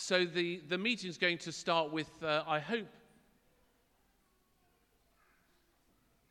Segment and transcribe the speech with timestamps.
[0.00, 2.86] so the, the meeting's going to start with, uh, I hope,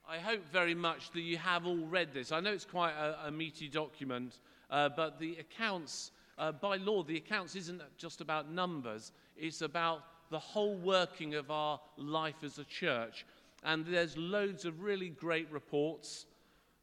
[0.08, 2.32] I hope very much that you have all read this.
[2.32, 4.40] I know it's quite a, a meaty document,
[4.72, 10.04] uh, but the accounts, uh, by law, the accounts isn't just about numbers, it's about
[10.32, 13.26] the whole working of our life as a church.
[13.66, 16.26] And there's loads of really great reports,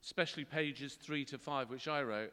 [0.03, 2.33] especially pages three to five, which I wrote.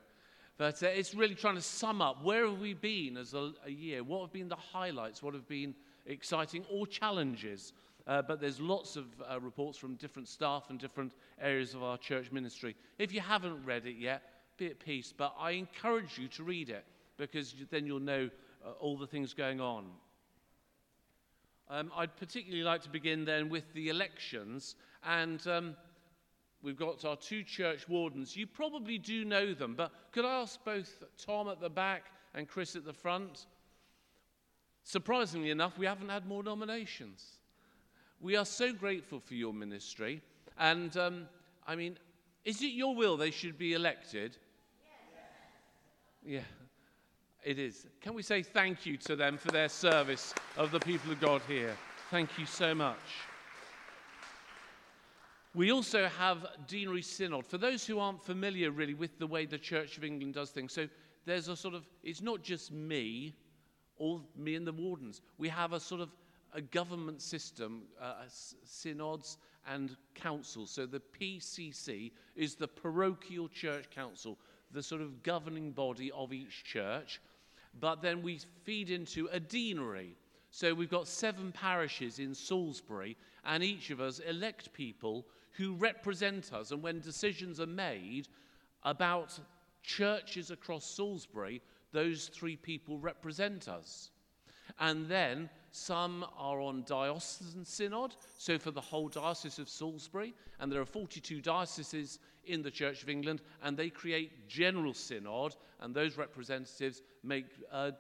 [0.62, 3.72] But uh, it's really trying to sum up where have we been as a, a
[3.72, 4.04] year?
[4.04, 5.24] What have been the highlights?
[5.24, 5.74] What have been
[6.06, 7.74] exciting or challenges?
[8.06, 11.98] Uh, but there's lots of uh, reports from different staff and different areas of our
[11.98, 12.76] church ministry.
[13.00, 14.22] If you haven't read it yet,
[14.58, 15.12] be at peace.
[15.18, 16.86] But I encourage you to read it
[17.18, 18.30] because then you'll know
[18.64, 19.88] uh, all the things going on.
[21.72, 24.76] Um, I'd particularly like to begin then with the elections.
[25.04, 25.76] And um,
[26.64, 28.36] we've got our two church wardens.
[28.36, 32.04] You probably do know them, but could I ask both Tom at the back
[32.34, 33.48] and Chris at the front?
[34.84, 37.24] Surprisingly enough, we haven't had more nominations.
[38.20, 40.22] We are so grateful for your ministry.
[40.58, 41.28] And um,
[41.68, 41.98] I mean,
[42.46, 44.38] is it your will they should be elected?
[46.24, 46.44] Yes.
[46.44, 46.44] Yeah.
[47.44, 47.88] It is.
[48.02, 51.42] Can we say thank you to them for their service of the people of God
[51.48, 51.76] here?
[52.12, 53.00] Thank you so much.
[55.54, 57.46] We also have Deanery Synod.
[57.46, 60.72] For those who aren't familiar really with the way the Church of England does things,
[60.74, 60.88] so
[61.26, 63.36] there's a sort of, it's not just me,
[63.98, 65.22] all me and the wardens.
[65.38, 66.10] We have a sort of
[66.54, 68.24] a government system, uh,
[68.64, 70.72] synods and councils.
[70.72, 74.38] So the PCC is the parochial church council,
[74.72, 77.20] the sort of governing body of each church
[77.80, 80.16] but then we feed into a deanery.
[80.50, 86.54] So we've got seven parishes in Salisbury, and each of us elect people who represent
[86.54, 86.72] us.
[86.72, 88.28] And when decisions are made
[88.84, 89.40] about
[89.84, 94.12] churches across Salisbury, those three people represent us.
[94.80, 100.72] And then some are on diocesan synod, so for the whole diocese of Salisbury, and
[100.72, 105.94] there are 42 dioceses in the Church of England, and they create general synod, and
[105.94, 107.92] those representatives make uh,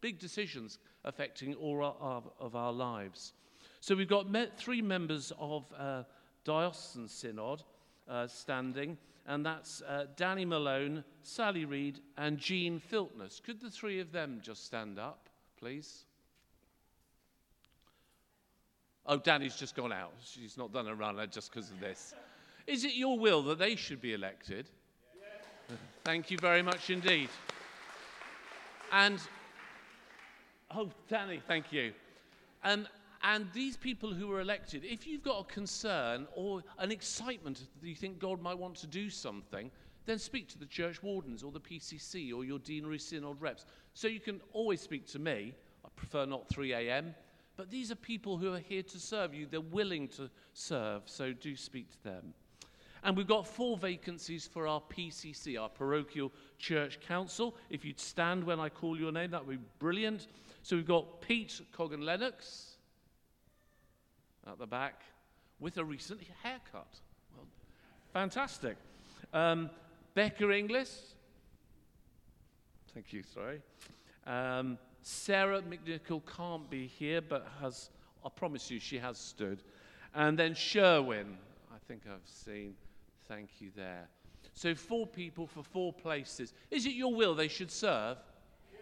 [0.00, 3.32] big decisions affecting all of, of our lives.
[3.80, 4.26] So we've got
[4.56, 6.02] three members of uh,
[6.48, 7.62] diocesan synod
[8.08, 13.38] uh, standing, and that's uh, Danny Malone, Sally Reed, and Jean Filtness.
[13.44, 16.06] Could the three of them just stand up, please?
[19.04, 20.12] Oh, Danny's just gone out.
[20.24, 22.14] She's not done a runner just because of this.
[22.66, 24.70] Is it your will that they should be elected?
[25.20, 25.78] Yes.
[26.04, 27.28] Thank you very much indeed.
[28.90, 29.20] And,
[30.74, 31.92] oh, Danny, thank you.
[32.64, 32.88] Um,
[33.22, 37.88] and these people who were elected, if you've got a concern or an excitement that
[37.88, 39.70] you think God might want to do something,
[40.06, 43.66] then speak to the church wardens or the PCC or your deanery synod reps.
[43.94, 45.52] So you can always speak to me.
[45.84, 47.14] I prefer not 3 a.m.
[47.56, 49.46] But these are people who are here to serve you.
[49.50, 52.32] They're willing to serve, so do speak to them.
[53.02, 57.56] And we've got four vacancies for our PCC, our Parochial Church Council.
[57.68, 60.28] If you'd stand when I call your name, that would be brilliant.
[60.62, 62.67] So we've got Pete Coggan Lennox
[64.48, 65.02] at the back
[65.60, 67.00] with a recent haircut.
[67.36, 67.46] Well,
[68.12, 68.76] fantastic.
[69.32, 69.70] Um,
[70.14, 71.14] Becca Inglis.
[72.94, 73.60] Thank you, sorry.
[74.26, 77.90] Um, Sarah McNichol can't be here, but has,
[78.24, 79.62] I promise you, she has stood.
[80.14, 81.36] And then Sherwin,
[81.70, 82.74] I think I've seen.
[83.28, 84.08] Thank you there.
[84.54, 86.54] So, four people for four places.
[86.70, 88.16] Is it your will they should serve?
[88.72, 88.80] Yes.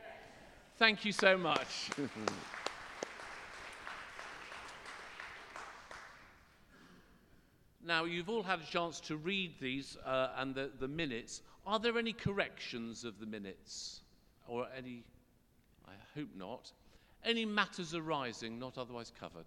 [0.78, 1.90] Thank you so much.
[7.86, 11.42] now, you've all had a chance to read these uh, and the, the minutes.
[11.66, 14.00] Are there any corrections of the minutes?
[14.48, 15.04] Or any
[15.88, 16.72] I hope not,
[17.24, 19.46] any matters arising not otherwise covered.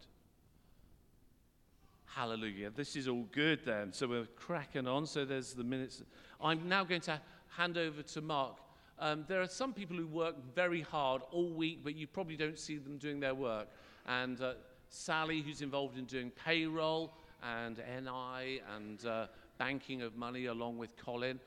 [2.05, 2.71] Hallelujah.
[2.71, 3.93] This is all good then.
[3.93, 5.05] So we're cracking on.
[5.05, 6.01] So there's the minutes.
[6.41, 8.57] I'm now going to hand over to Mark.
[8.97, 12.59] Um, there are some people who work very hard all week, but you probably don't
[12.59, 13.67] see them doing their work.
[14.07, 14.53] And uh,
[14.89, 17.13] Sally, who's involved in doing payroll
[17.43, 19.27] and NI and uh,
[19.57, 21.39] banking of money, along with Colin.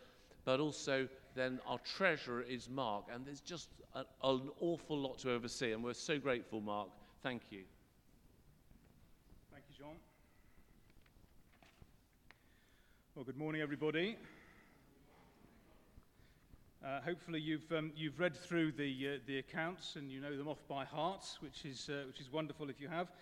[0.44, 3.04] But also, then our treasurer is Mark.
[3.12, 6.88] And there's just an, an awful lot to oversee, and we're so grateful, Mark.
[7.22, 7.62] Thank you.
[9.52, 9.96] Thank you, John.
[13.14, 14.16] Well, good morning, everybody.
[16.84, 20.48] Uh, hopefully, you've, um, you've read through the, uh, the accounts and you know them
[20.48, 23.12] off by heart, which is, uh, which is wonderful if you have.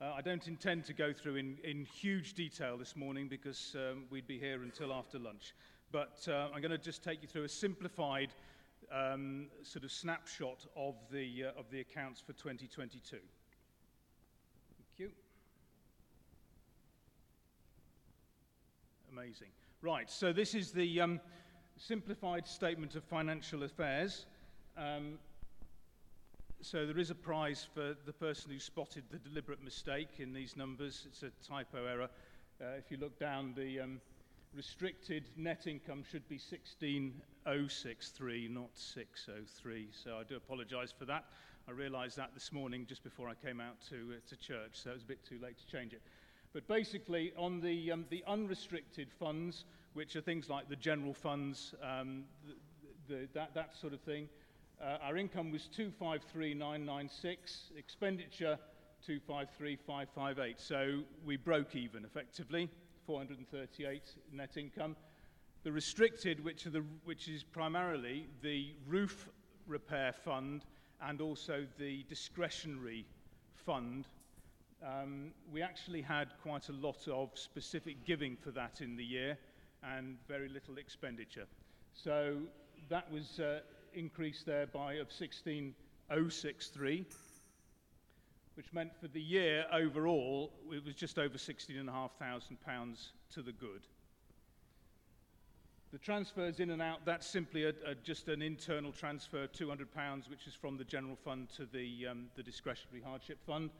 [0.00, 4.04] Uh, I don't intend to go through in, in huge detail this morning because um,
[4.08, 5.54] we'd be here until after lunch.
[5.92, 8.30] But uh, I'm going to just take you through a simplified
[8.90, 13.10] um, sort of snapshot of the, uh, of the accounts for 2022.
[13.10, 13.22] Thank
[14.96, 15.10] you.
[19.12, 19.48] Amazing.
[19.82, 21.20] Right, so this is the um,
[21.76, 24.24] simplified statement of financial affairs.
[24.78, 25.18] Um,
[26.62, 30.56] so there is a prize for the person who spotted the deliberate mistake in these
[30.56, 31.06] numbers.
[31.06, 32.10] It's a typo error.
[32.60, 33.98] Uh, if you look down, the um,
[34.54, 39.88] restricted net income should be 16063, not 603.
[39.92, 41.24] So I do apologize for that.
[41.66, 44.90] I realized that this morning just before I came out to, uh, to church, so
[44.90, 46.02] it was a bit too late to change it.
[46.52, 49.64] But basically, on the, um, the unrestricted funds,
[49.94, 52.56] which are things like the general funds, um, the,
[53.14, 54.28] the, that, that sort of thing,
[54.82, 58.58] uh, our income was 253,996, expenditure
[59.04, 60.60] 253,558.
[60.60, 62.68] So we broke even effectively,
[63.06, 64.96] 438 net income.
[65.64, 69.28] The restricted, which, the, which is primarily the roof
[69.66, 70.64] repair fund
[71.02, 73.06] and also the discretionary
[73.54, 74.06] fund,
[74.82, 79.36] um, we actually had quite a lot of specific giving for that in the year
[79.82, 81.46] and very little expenditure.
[81.92, 82.38] So
[82.88, 83.60] that was uh,
[83.94, 87.06] increase there by of 16063,
[88.54, 93.82] which meant for the year overall it was just over 16,500 pounds to the good.
[95.92, 100.46] The transfers in and out, that's simply a, a, just an internal transfer, £200, which
[100.46, 103.70] is from the general fund to the, um, the discretionary hardship fund.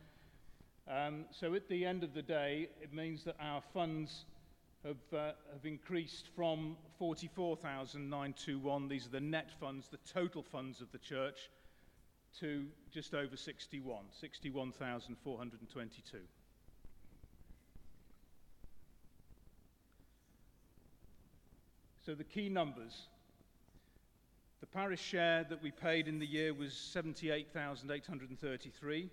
[0.88, 4.24] Um, so at the end of the day, it means that our funds
[4.84, 10.90] have, uh, have increased from 44,921, these are the net funds, the total funds of
[10.92, 11.50] the church,
[12.38, 16.18] to just over 61, 61,422.
[22.06, 23.08] So the key numbers.
[24.60, 29.10] The parish share that we paid in the year was 78,833,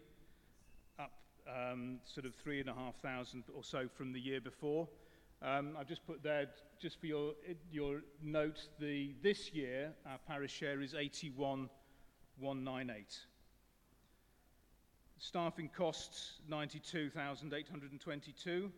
[1.00, 1.12] up
[1.48, 4.90] um, sort of 3,500 or so from the year before.
[5.42, 6.48] Um, I've just put there,
[6.80, 7.34] just for your,
[7.72, 13.20] your note, the, this year our parish share is 81,198.
[15.20, 18.72] Staffing costs 92,822.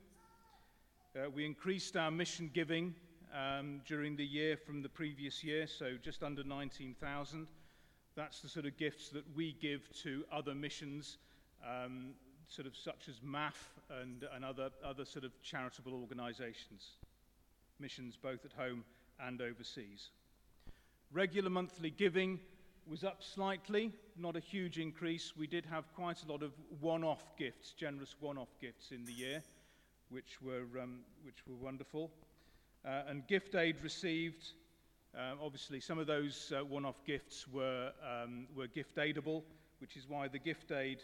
[1.15, 2.93] Uh, we increased our mission giving
[3.33, 7.47] um, during the year from the previous year, so just under 19,000.
[8.15, 11.19] That's the sort of gifts that we give to other missions
[11.65, 12.15] um,
[12.49, 13.53] sort of such as MAF
[14.01, 16.97] and, and other, other sort of charitable organizations,
[17.79, 18.83] missions both at home
[19.19, 20.09] and overseas.
[21.11, 22.39] Regular monthly giving
[22.89, 25.33] was up slightly, not a huge increase.
[25.37, 29.43] We did have quite a lot of one-off gifts, generous one-off gifts in the year,
[30.09, 32.09] which were, um, which were wonderful.
[32.83, 34.53] Uh, and gift aid received,
[35.15, 39.43] uh, obviously some of those uh, one-off gifts were, um, were gift aidable,
[39.79, 40.99] which is why the gift aid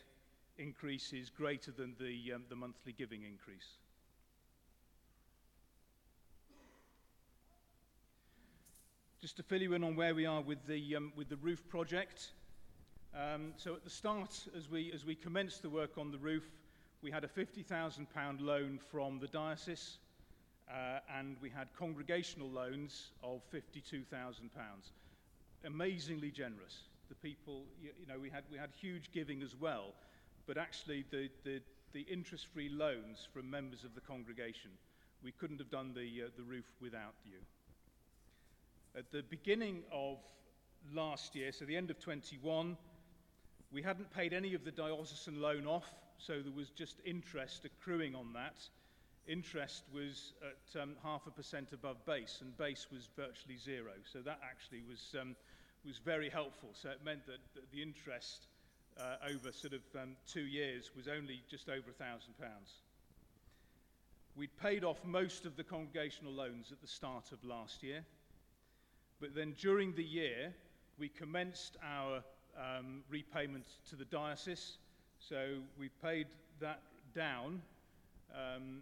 [0.57, 3.77] increase is greater than the, um, the monthly giving increase.
[9.21, 11.67] Just to fill you in on where we are with the, um, with the roof
[11.67, 12.31] project.
[13.15, 16.43] Um, so at the start, as we, as we commenced the work on the roof,
[17.01, 18.05] we had a £50,000
[18.41, 19.97] loan from the diocese,
[20.69, 24.05] uh, and we had congregational loans of £52,000.
[25.65, 26.81] Amazingly generous.
[27.09, 29.93] The people, you, you know, we had, we had huge giving as well,
[30.47, 31.61] but actually the, the,
[31.93, 34.71] the interest-free loans from members of the congregation.
[35.23, 37.37] We couldn't have done the, uh, the roof without you.
[38.97, 40.17] At the beginning of
[40.93, 42.77] last year, so the end of 21,
[43.71, 48.15] we hadn't paid any of the diocesan loan off, so there was just interest accruing
[48.15, 48.55] on that.
[49.27, 53.91] Interest was at um, half a percent above base, and base was virtually zero.
[54.03, 55.35] So that actually was, um,
[55.85, 56.69] was very helpful.
[56.73, 58.47] So it meant that, that the interest
[58.99, 62.81] uh, over sort of um, two years was only just over a thousand pounds.
[64.35, 68.03] We'd paid off most of the congregational loans at the start of last year,
[69.19, 70.53] but then during the year
[70.97, 72.23] we commenced our
[72.57, 74.77] um, repayment to the diocese,
[75.19, 76.27] so we paid
[76.59, 76.81] that
[77.13, 77.61] down.
[78.33, 78.81] Um,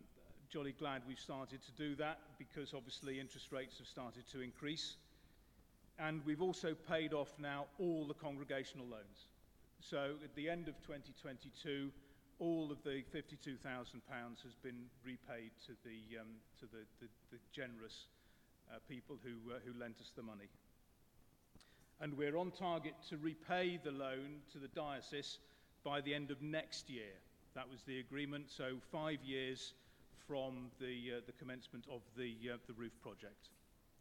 [0.50, 4.98] jolly glad we've started to do that because obviously interest rates have started to increase.
[6.00, 9.28] And we've also paid off now all the congregational loans.
[9.90, 11.92] So at the end of 2022,
[12.40, 16.28] all of the £52,000 has been repaid to the, um,
[16.60, 18.08] to the, the, the generous
[18.72, 20.48] uh, people who, uh, who lent us the money.
[22.00, 25.40] And we're on target to repay the loan to the diocese
[25.84, 27.12] by the end of next year.
[27.54, 29.74] That was the agreement, so five years
[30.28, 33.50] from the, uh, the commencement of the, uh, the roof project.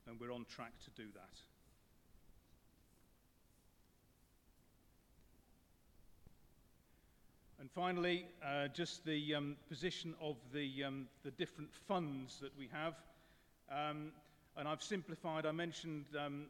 [0.06, 1.51] And we're on track to do that.
[7.62, 12.68] And finally, uh, just the um, position of the, um, the different funds that we
[12.72, 12.94] have.
[13.70, 14.10] Um,
[14.56, 16.46] and I've simplified, I mentioned um,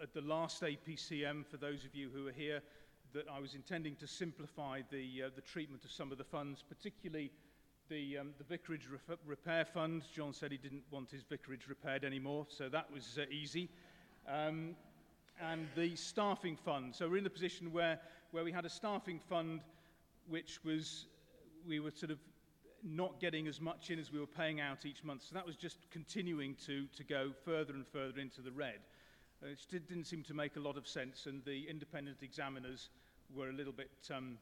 [0.00, 2.62] at the last APCM, for those of you who are here,
[3.12, 6.62] that I was intending to simplify the, uh, the treatment of some of the funds,
[6.62, 7.32] particularly
[7.88, 10.04] the, um, the Vicarage Ref- Repair Fund.
[10.14, 13.68] John said he didn't want his vicarage repaired anymore, so that was uh, easy.
[14.28, 14.76] Um,
[15.42, 16.94] and the staffing fund.
[16.94, 17.98] So we're in the position where,
[18.30, 19.58] where we had a staffing fund
[20.28, 21.06] which was,
[21.66, 22.18] we were sort of
[22.84, 25.22] not getting as much in as we were paying out each month.
[25.22, 28.80] So that was just continuing to, to go further and further into the red.
[29.42, 32.88] Uh, did, didn't seem to make a lot of sense, and the independent examiners
[33.34, 34.38] were a little bit um,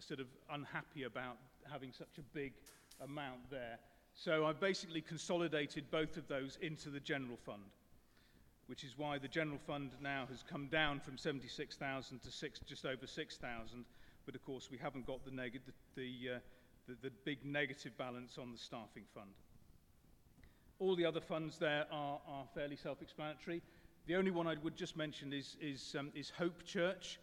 [0.00, 1.36] sort of unhappy about
[1.70, 2.52] having such a big
[3.02, 3.78] amount there.
[4.14, 7.62] So I've basically consolidated both of those into the general fund,
[8.66, 12.86] which is why the general fund now has come down from 76,000 to six, just
[12.86, 13.84] over 6,000.
[14.26, 16.38] But of course, we haven't got the, neg- the, the, uh,
[16.88, 19.30] the, the big negative balance on the staffing fund.
[20.78, 23.62] All the other funds there are, are fairly self-explanatory.
[24.06, 27.18] The only one I would just mention is, is, um, is Hope Church.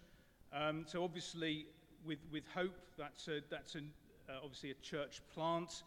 [0.54, 1.66] Um, so obviously,
[2.06, 3.92] with, with Hope, that's, a, that's an,
[4.30, 5.84] uh, obviously a church plant,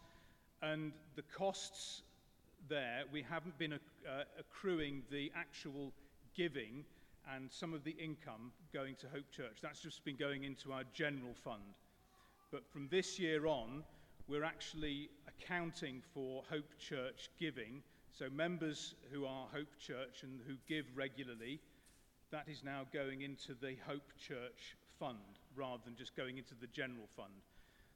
[0.61, 2.01] and the costs
[2.69, 3.77] there, we haven't been uh,
[4.39, 5.91] accruing the actual
[6.35, 6.85] giving
[7.33, 9.57] and some of the income going to Hope Church.
[9.61, 11.63] That's just been going into our general fund.
[12.51, 13.83] But from this year on,
[14.27, 17.81] we're actually accounting for Hope Church giving.
[18.11, 21.59] So members who are Hope Church and who give regularly,
[22.31, 25.17] that is now going into the Hope Church fund
[25.55, 27.33] rather than just going into the general fund.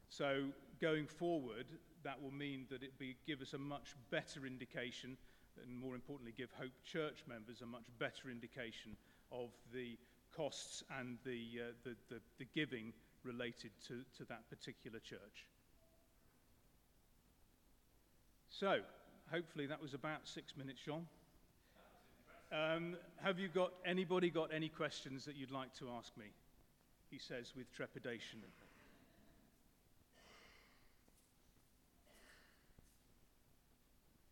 [0.09, 0.45] So
[0.81, 1.67] going forward,
[2.03, 5.17] that will mean that it be, give us a much better indication,
[5.63, 8.95] and more importantly, give Hope Church members a much better indication
[9.31, 9.97] of the
[10.35, 12.93] costs and the, uh, the, the, the giving
[13.23, 15.45] related to, to that particular church.
[18.49, 18.79] So,
[19.31, 21.05] hopefully that was about six minutes, John.
[22.51, 26.25] Um, have you got anybody got any questions that you'd like to ask me?
[27.11, 28.39] He says with trepidation.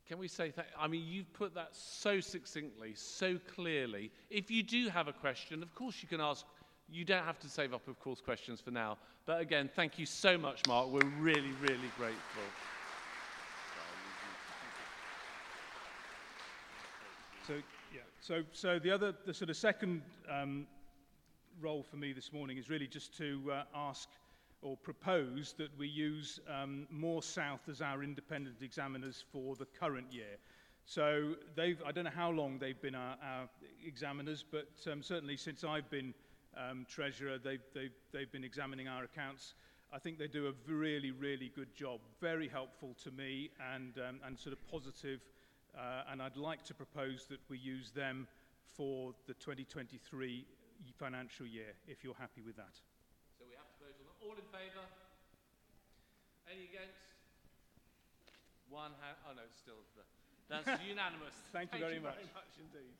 [0.08, 0.68] Can we say that?
[0.80, 4.10] I mean, you've put that so succinctly, so clearly.
[4.30, 6.46] If you do have a question, of course you can ask.
[6.90, 8.98] You don't have to save up, of course, questions for now.
[9.26, 10.88] But again, thank you so much, Mark.
[10.90, 12.44] We're really, really grateful.
[17.46, 17.56] So,
[17.94, 18.00] yeah.
[18.22, 20.66] So, so the other, the sort of second um,
[21.60, 24.08] role for me this morning is really just to uh, ask
[24.62, 30.12] or propose that we use um, Moore South as our independent examiners for the current
[30.12, 30.38] year.
[30.86, 33.50] So they've, I don't know how long they've been our, our
[33.86, 36.14] examiners, but um, certainly since I've been
[36.58, 39.54] um, treasurer, they've, they've, they've been examining our accounts.
[39.94, 44.20] I think they do a really, really good job, very helpful to me and, um,
[44.26, 45.22] and sort of positive.
[45.78, 48.28] Uh, and I'd like to propose that we use them
[48.76, 50.46] for the 2023
[50.98, 52.76] financial year, if you're happy with that.
[53.38, 54.14] So we have to vote on them.
[54.28, 54.84] All in favour?
[56.52, 57.00] Any against?
[58.70, 59.16] One hand.
[59.24, 59.80] Oh no, it's still.
[59.96, 60.04] The,
[60.52, 61.32] that's unanimous.
[61.54, 62.16] Thank you very much.
[62.16, 62.92] very much indeed.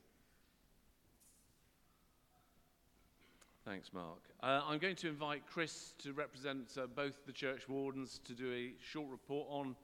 [3.66, 4.24] Thanks, Mark.
[4.42, 8.50] Uh, I'm going to invite Chris to represent uh, both the church wardens to do
[8.50, 9.76] a short report on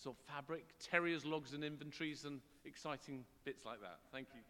[0.00, 3.98] sort of fabric, terriers, logs, and inventories, and exciting bits like that.
[4.12, 4.40] Thank you.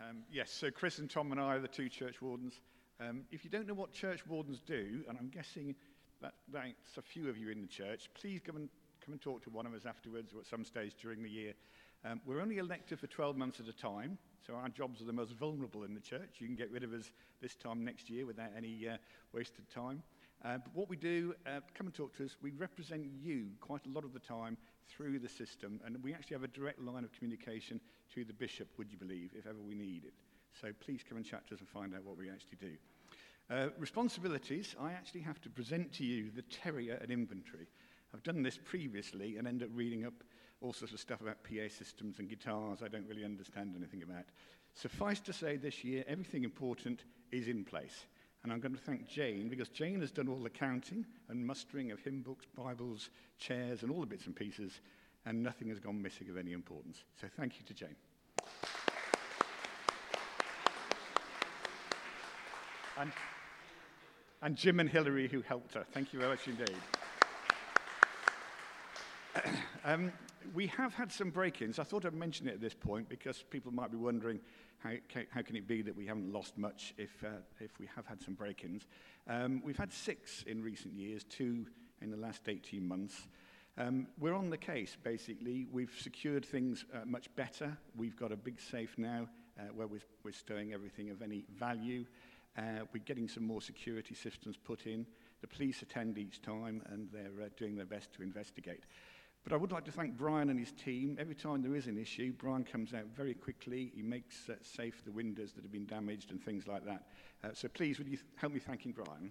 [0.00, 2.60] Um, yes, so Chris and Tom and I are the two church wardens.
[3.00, 5.74] Um, if you don't know what church wardens do, and I'm guessing
[6.20, 8.68] that that's a few of you in the church, please come and,
[9.04, 11.54] come and talk to one of us afterwards or at some stage during the year.
[12.04, 15.12] Um, we're only elected for 12 months at a time, so our jobs are the
[15.12, 16.36] most vulnerable in the church.
[16.38, 17.10] You can get rid of us
[17.40, 18.96] this time next year without any uh,
[19.32, 20.02] wasted time.
[20.44, 22.36] Uh, but what we do, uh, come and talk to us.
[22.42, 24.58] We represent you quite a lot of the time
[24.88, 27.80] through the system, and we actually have a direct line of communication
[28.14, 30.14] to the bishop, would you believe, if ever we need it.
[30.60, 32.72] So please come and chat to us and find out what we actually do.
[33.48, 37.68] Uh, responsibilities, I actually have to present to you the terrier and inventory.
[38.12, 40.14] I've done this previously and end up reading up
[40.60, 44.24] all sorts of stuff about PA systems and guitars I don't really understand anything about.
[44.74, 48.06] Suffice to say, this year, everything important is in place.
[48.46, 51.90] And I'm going to thank Jane because Jane has done all the counting and mustering
[51.90, 53.10] of hymn books, Bibles,
[53.40, 54.80] chairs, and all the bits and pieces,
[55.24, 57.02] and nothing has gone missing of any importance.
[57.20, 57.96] So thank you to Jane.
[62.96, 63.10] And,
[64.42, 65.84] and Jim and Hilary who helped her.
[65.92, 66.76] Thank you very much indeed.
[69.84, 70.12] um,
[70.54, 71.80] we have had some break-ins.
[71.80, 74.38] I thought I'd mention it at this point because people might be wondering
[74.78, 74.92] how,
[75.30, 78.22] how can it be that we haven't lost much if, uh, if we have had
[78.22, 78.86] some break-ins.
[79.28, 81.66] Um, we've had six in recent years, two
[82.00, 83.28] in the last 18 months.
[83.78, 85.66] Um, we're on the case, basically.
[85.70, 87.76] We've secured things uh, much better.
[87.96, 89.28] We've got a big safe now
[89.58, 92.06] uh, where we're, we're stowing everything of any value.
[92.56, 95.04] Uh, we're getting some more security systems put in.
[95.42, 98.84] The police attend each time and they're uh, doing their best to investigate.
[99.46, 101.16] But I would like to thank Brian and his team.
[101.20, 103.92] Every time there is an issue, Brian comes out very quickly.
[103.94, 107.04] He makes uh, safe the windows that have been damaged and things like that.
[107.44, 109.30] Uh, so please, would you help me thanking Brian?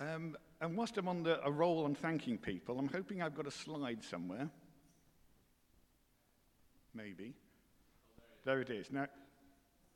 [0.00, 3.46] Um, and whilst I'm on the, a roll on thanking people, I'm hoping I've got
[3.46, 4.50] a slide somewhere.
[6.92, 7.34] Maybe.
[8.44, 8.90] There it is.
[8.90, 9.06] Now,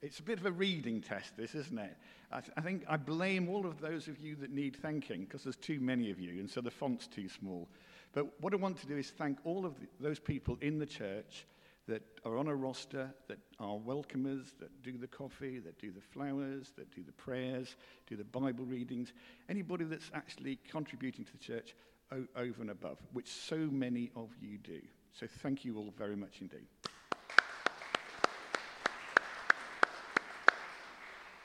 [0.03, 1.97] it's a bit of a reading test, this, isn't it?
[2.33, 5.45] I, th- I think I blame all of those of you that need thanking because
[5.45, 7.69] there's too many of you, and so the font's too small.
[8.13, 10.87] But what I want to do is thank all of the, those people in the
[10.87, 11.47] church
[11.89, 16.01] that are on a roster, that are welcomers, that do the coffee, that do the
[16.01, 19.13] flowers, that do the prayers, do the Bible readings,
[19.49, 21.75] anybody that's actually contributing to the church
[22.13, 24.81] o- over and above, which so many of you do.
[25.13, 26.67] So thank you all very much indeed.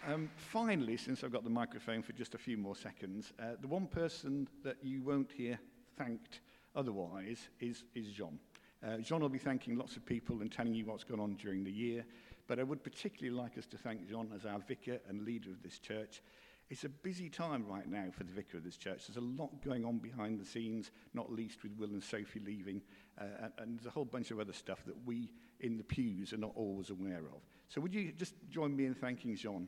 [0.08, 3.68] Um, finally, since I've got the microphone for just a few more seconds, uh, the
[3.68, 5.60] one person that you won't hear
[5.98, 6.40] thanked
[6.78, 8.40] otherwise is, is John.
[8.82, 11.62] Uh, John will be thanking lots of people and telling you what's gone on during
[11.66, 12.06] the year,
[12.48, 15.62] but I would particularly like us to thank John as our vicar and leader of
[15.62, 16.22] this church.
[16.70, 19.08] It's a busy time right now for the vicar of this church.
[19.08, 22.82] There's a lot going on behind the scenes, not least with Will and Sophie leaving,
[23.20, 26.32] uh, and, and there's a whole bunch of other stuff that we in the pews
[26.32, 27.42] are not always aware of.
[27.68, 29.68] So would you just join me in thanking John?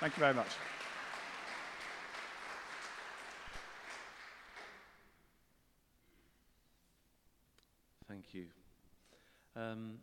[0.00, 0.46] Thank you very much.
[8.08, 8.46] Thank you.
[9.54, 9.98] Um,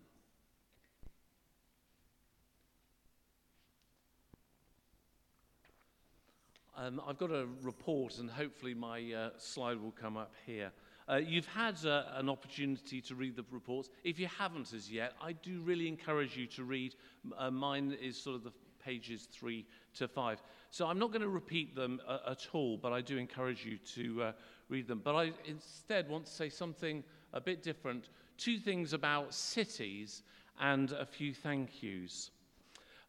[6.78, 10.72] um, I've got a report, and hopefully my uh, slide will come up here.
[11.10, 13.90] Uh, you've had uh, an opportunity to read the reports.
[14.04, 16.94] If you haven't as yet, I do really encourage you to read.
[17.36, 18.52] Uh, mine is sort of the
[18.88, 20.42] pages three to five.
[20.72, 23.78] So I'm not going to repeat them uh, at all, but I do encourage you
[23.96, 24.32] to uh,
[24.70, 25.02] read them.
[25.04, 30.24] But I instead want to say something a bit different two things about cities
[30.62, 32.32] and a few thank yous.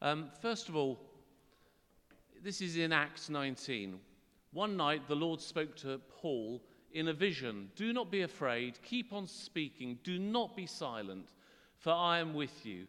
[0.02, 0.98] Um, first of all,
[2.42, 4.00] this is in Acts 19.
[4.52, 6.60] One night the Lord spoke to Paul
[6.92, 11.28] in a vision Do not be afraid, keep on speaking, do not be silent,
[11.78, 12.88] for I am with you,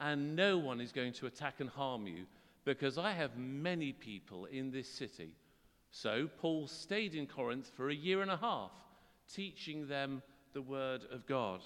[0.00, 2.24] and no one is going to attack and harm you,
[2.64, 5.34] because I have many people in this city.
[5.90, 8.72] So Paul stayed in Corinth for a year and a half,
[9.32, 11.60] teaching them the word of God.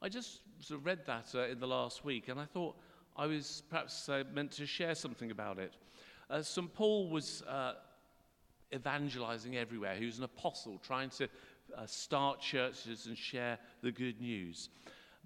[0.00, 2.76] I just sort of read that uh, in the last week, and I thought
[3.16, 5.72] I was perhaps uh, meant to share something about it.
[6.28, 6.72] Uh, St.
[6.74, 7.74] Paul was uh,
[8.74, 9.94] evangelizing everywhere.
[9.94, 11.28] He was an apostle trying to
[11.76, 14.68] uh, start churches and share the good news.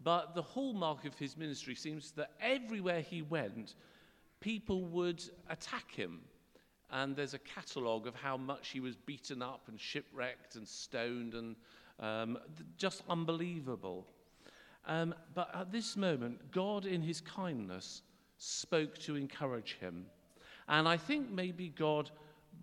[0.03, 3.75] But the hallmark of his ministry seems that everywhere he went,
[4.41, 6.21] people would attack him.
[6.91, 11.35] And there's a catalogue of how much he was beaten up and shipwrecked and stoned
[11.35, 11.57] and
[12.01, 12.39] um,
[12.77, 14.07] just unbelievable.
[14.87, 18.03] Um, but at this moment, God, in his kindness,
[18.39, 20.07] spoke to encourage him.
[20.69, 22.11] And I think maybe God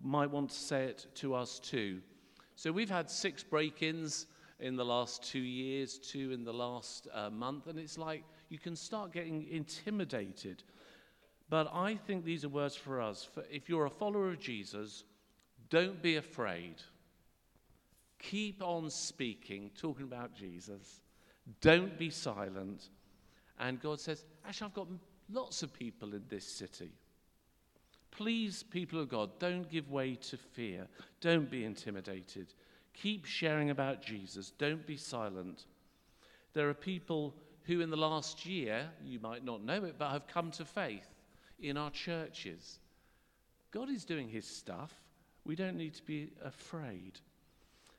[0.02, 2.00] might want to say it to us too.
[2.56, 4.26] So we've had six break ins
[4.60, 8.58] in the last two years, two in the last uh, month, and it's like you
[8.58, 10.62] can start getting intimidated.
[11.48, 13.22] But I think these are words for us.
[13.24, 15.04] For if you're a follower of Jesus,
[15.68, 16.76] don't be afraid.
[18.18, 21.00] Keep on speaking, talking about Jesus.
[21.60, 22.88] Don't be silent.
[23.58, 24.88] And God says, Actually, I've got
[25.30, 26.90] lots of people in this city.
[28.10, 30.88] Please, people of God, don't give way to fear.
[31.20, 32.54] Don't be intimidated.
[33.02, 34.52] Keep sharing about Jesus.
[34.58, 35.66] Don't be silent.
[36.54, 40.26] There are people who, in the last year, you might not know it, but have
[40.26, 41.08] come to faith
[41.60, 42.78] in our churches.
[43.70, 44.92] God is doing his stuff.
[45.44, 47.20] We don't need to be afraid.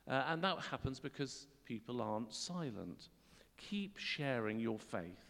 [0.08, 3.08] Uh, and that happens because people aren't silent.
[3.56, 5.28] Keep sharing your faith.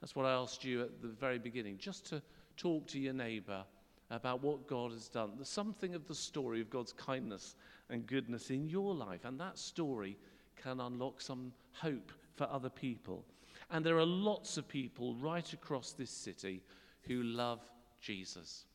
[0.00, 2.22] That's what I asked you at the very beginning, just to
[2.56, 3.64] talk to your neighbor
[4.10, 5.32] about what God has done.
[5.42, 7.56] Something of the story of God's kindness
[7.90, 10.16] and goodness in your life, and that story
[10.56, 13.24] can unlock some hope for other people.
[13.70, 16.62] And there are lots of people right across this city
[17.02, 17.60] who love
[18.00, 18.66] Jesus.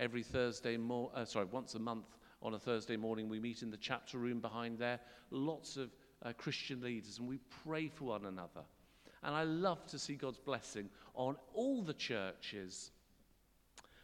[0.00, 2.06] every Thursday, mo- uh, sorry, once a month
[2.42, 4.98] on a Thursday morning, we meet in the chapter room behind there.
[5.30, 5.90] Lots of
[6.24, 8.62] uh, Christian leaders, and we pray for one another.
[9.22, 12.90] And I love to see God's blessing on all the churches.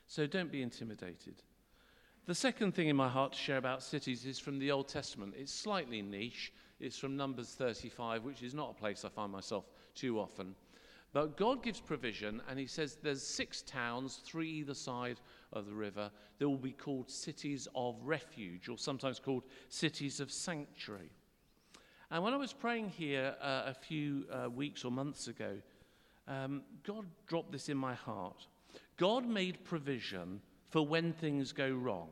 [0.06, 1.42] So don't be intimidated.
[2.26, 5.34] The second thing in my heart to share about cities is from the Old Testament.
[5.38, 6.52] It's slightly niche.
[6.80, 10.56] It's from Numbers 35, which is not a place I find myself too often.
[11.12, 15.20] But God gives provision, and He says there's six towns, three either side
[15.52, 20.32] of the river, that will be called cities of refuge, or sometimes called cities of
[20.32, 21.12] sanctuary.
[22.10, 25.58] And when I was praying here uh, a few uh, weeks or months ago,
[26.26, 28.48] um, God dropped this in my heart.
[28.96, 32.08] God made provision for when things go wrong.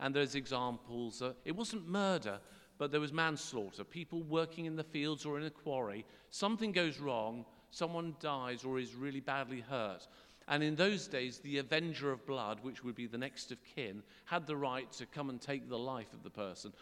[0.00, 1.22] And there's examples.
[1.44, 2.38] It wasn't murder,
[2.78, 3.84] but there was manslaughter.
[3.84, 6.04] People working in the fields or in a quarry.
[6.30, 10.06] Something goes wrong, someone dies or is really badly hurt.
[10.46, 14.02] And in those days, the avenger of blood, which would be the next of kin,
[14.26, 16.72] had the right to come and take the life of the person.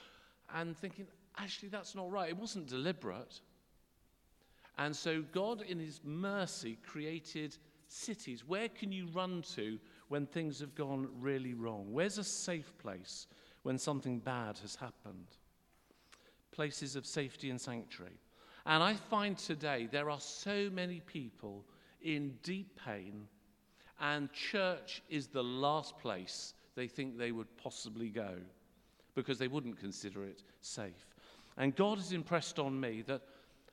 [0.53, 1.07] And thinking,
[1.39, 2.31] actually, that's not right.
[2.31, 3.41] It wasn't deliberate.
[4.79, 7.57] And so God, in His mercy, created
[7.87, 8.43] cities.
[8.47, 9.79] Where can you run to
[10.13, 11.87] when things have gone really wrong?
[11.91, 13.27] Where's a safe place
[13.63, 15.39] when something bad has happened?
[16.51, 18.21] Places of safety and sanctuary.
[18.67, 21.65] And I find today there are so many people
[22.03, 23.27] in deep pain,
[24.03, 28.35] and church is the last place they think they would possibly go
[29.15, 31.07] because they wouldn't consider it safe.
[31.57, 33.23] And God has impressed on me that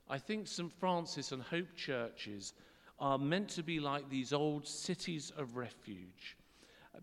[0.08, 0.72] I think St.
[0.72, 2.54] Francis and Hope churches
[3.00, 6.36] are meant to be like these old cities of refuge.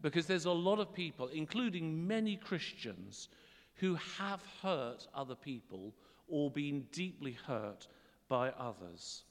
[0.01, 3.29] Because there's a lot of people, including many Christians,
[3.75, 5.93] who have hurt other people
[6.27, 7.87] or been deeply hurt
[8.27, 9.23] by others.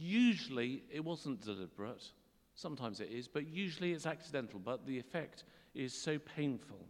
[0.00, 2.10] Usually it wasn't deliberate,
[2.54, 6.80] sometimes it is, but usually it's accidental, but the effect is so painful.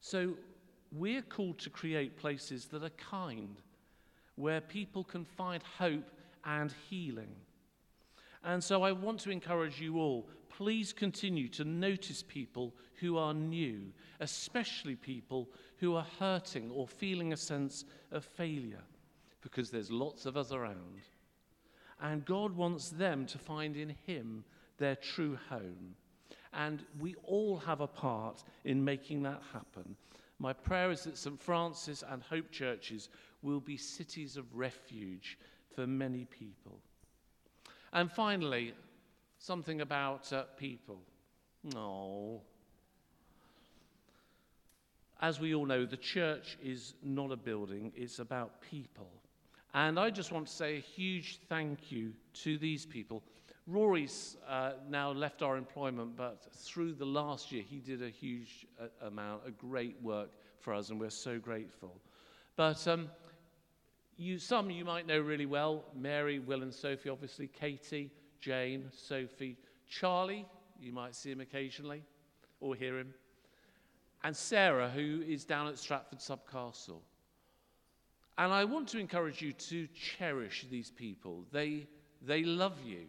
[0.00, 0.34] So
[0.90, 3.56] we're called to create places that are kind,
[4.36, 6.10] where people can find hope
[6.44, 7.34] and healing.
[8.44, 13.34] And so I want to encourage you all please continue to notice people who are
[13.34, 13.80] new,
[14.20, 18.82] especially people who are hurting or feeling a sense of failure,
[19.40, 21.00] because there's lots of us around.
[22.00, 24.44] And God wants them to find in Him
[24.78, 25.94] their true home.
[26.52, 29.96] And we all have a part in making that happen.
[30.38, 31.40] My prayer is that St.
[31.40, 33.08] Francis and Hope churches
[33.42, 35.38] will be cities of refuge
[35.74, 36.80] for many people.
[37.92, 38.74] And finally,
[39.38, 41.00] something about uh, people.
[41.74, 42.40] No.
[45.20, 49.10] As we all know, the church is not a building, it's about people.
[49.74, 53.22] And I just want to say a huge thank you to these people.
[53.66, 58.66] Rory's uh, now left our employment, but through the last year, he did a huge
[58.80, 61.94] uh, amount, a great work for us, and we're so grateful.
[62.56, 63.08] But um,
[64.22, 69.56] you, some you might know really well Mary, Will, and Sophie, obviously, Katie, Jane, Sophie,
[69.88, 70.46] Charlie,
[70.80, 72.02] you might see him occasionally
[72.60, 73.12] or hear him,
[74.24, 77.02] and Sarah, who is down at Stratford-sub-Castle.
[78.38, 81.44] And I want to encourage you to cherish these people.
[81.52, 81.86] They,
[82.24, 83.06] they love you,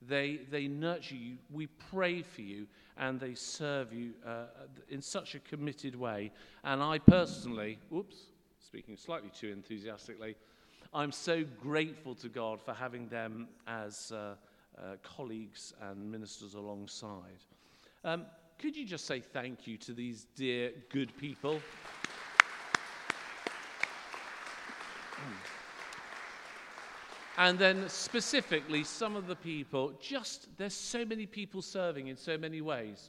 [0.00, 2.66] they, they nurture you, we pray for you,
[2.96, 4.46] and they serve you uh,
[4.88, 6.32] in such a committed way.
[6.64, 8.16] And I personally, whoops,
[8.60, 10.36] speaking slightly too enthusiastically,
[10.92, 14.34] I'm so grateful to God for having them as uh,
[14.78, 17.44] uh, colleagues and ministers alongside.
[18.04, 18.26] Um,
[18.58, 21.60] could you just say thank you to these dear, good people?
[27.38, 32.36] And then specifically, some of the people, just there's so many people serving in so
[32.36, 33.08] many ways.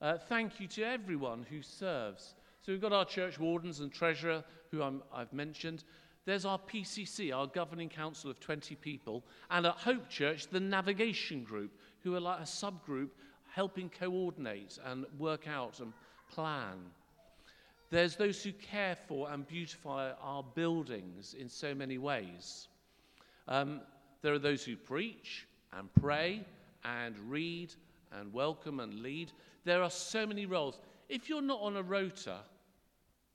[0.00, 2.36] Uh, thank you to everyone who serves.
[2.64, 5.82] So we've got our church wardens and treasurer, who i have mentioned.
[6.24, 9.24] There's our PCC, our governing council of 20 people.
[9.50, 11.72] And at Hope Church, the navigation group,
[12.04, 13.08] who are like a subgroup
[13.50, 15.92] helping coordinate and work out and
[16.30, 16.78] plan.
[17.90, 22.68] There's those who care for and beautify our buildings in so many ways.
[23.48, 23.80] Um,
[24.22, 26.44] there are those who preach and pray
[26.84, 27.74] and read
[28.12, 29.32] and welcome and lead.
[29.64, 30.78] There are so many roles.
[31.08, 32.38] If you're not on a rota,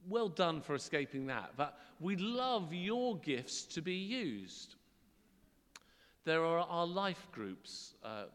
[0.08, 1.52] well done for escaping that.
[1.58, 4.76] But we'd love your gifts to be used.
[6.26, 8.26] There are our life groups, uh,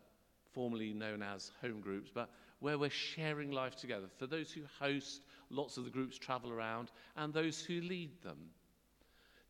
[0.52, 4.06] formerly known as home groups, but where we're sharing life together.
[4.18, 8.38] For those who host, lots of the groups travel around, and those who lead them.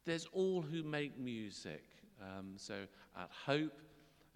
[0.05, 1.85] There's all who make music.
[2.21, 2.75] Um, so
[3.17, 3.81] at Hope,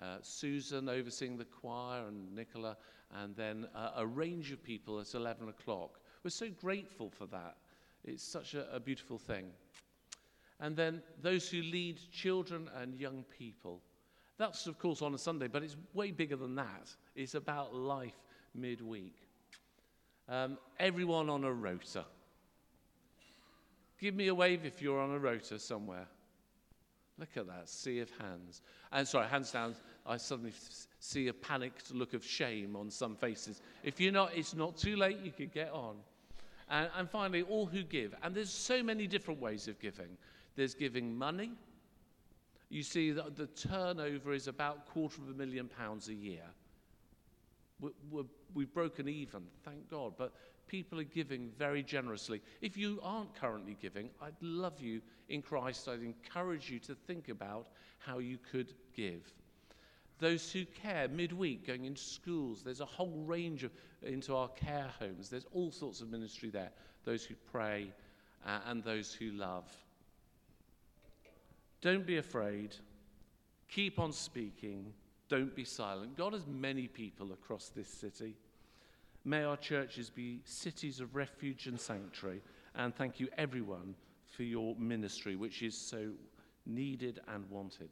[0.01, 2.77] uh, Susan overseeing the choir and Nicola,
[3.23, 6.01] and then uh, a range of people at 11 o'clock.
[6.23, 7.57] We're so grateful for that.
[8.07, 9.47] It's such a, a beautiful thing.
[10.61, 13.81] And then those who lead children and young people.
[14.39, 16.95] That's, of course, on a Sunday, but it's way bigger than that.
[17.15, 18.17] It's about life
[18.55, 19.17] midweek.
[20.29, 22.05] Um, everyone on a rota.
[23.99, 26.07] Give me a wave if you're on a rota somewhere.
[27.19, 28.61] Look at that sea of hands.
[28.93, 29.75] And sorry, hands down.
[30.05, 33.63] I suddenly f- see a panicked look of shame on some faces.
[33.83, 35.19] If you're not, it's not too late.
[35.21, 35.97] You could get on.
[36.69, 38.15] And, and finally, all who give.
[38.23, 40.17] And there's so many different ways of giving.
[40.57, 41.53] There's giving money.
[42.69, 46.43] You see that the turnover is about quarter of a million pounds a year.
[47.81, 48.25] We're,
[48.55, 50.15] we have broken even, thank God.
[50.17, 50.33] But
[50.67, 52.41] people are giving very generously.
[52.61, 55.89] If you aren't currently giving, I'd love you in Christ.
[55.89, 59.33] I'd encourage you to think about how you could give.
[60.19, 64.91] Those who care midweek, going into schools, there's a whole range of into our care
[64.99, 65.29] homes.
[65.29, 66.71] There's all sorts of ministry there.
[67.05, 67.93] Those who pray
[68.47, 69.71] uh, and those who love.
[71.83, 72.75] Don't be afraid.
[73.69, 74.93] Keep on speaking.
[75.29, 76.17] Don't be silent.
[76.17, 78.37] God has many people across this city.
[79.25, 82.43] May our churches be cities of refuge and sanctuary.
[82.77, 83.95] And thank you, everyone,
[84.37, 86.11] for your ministry, which is so
[86.65, 87.91] needed and wanted.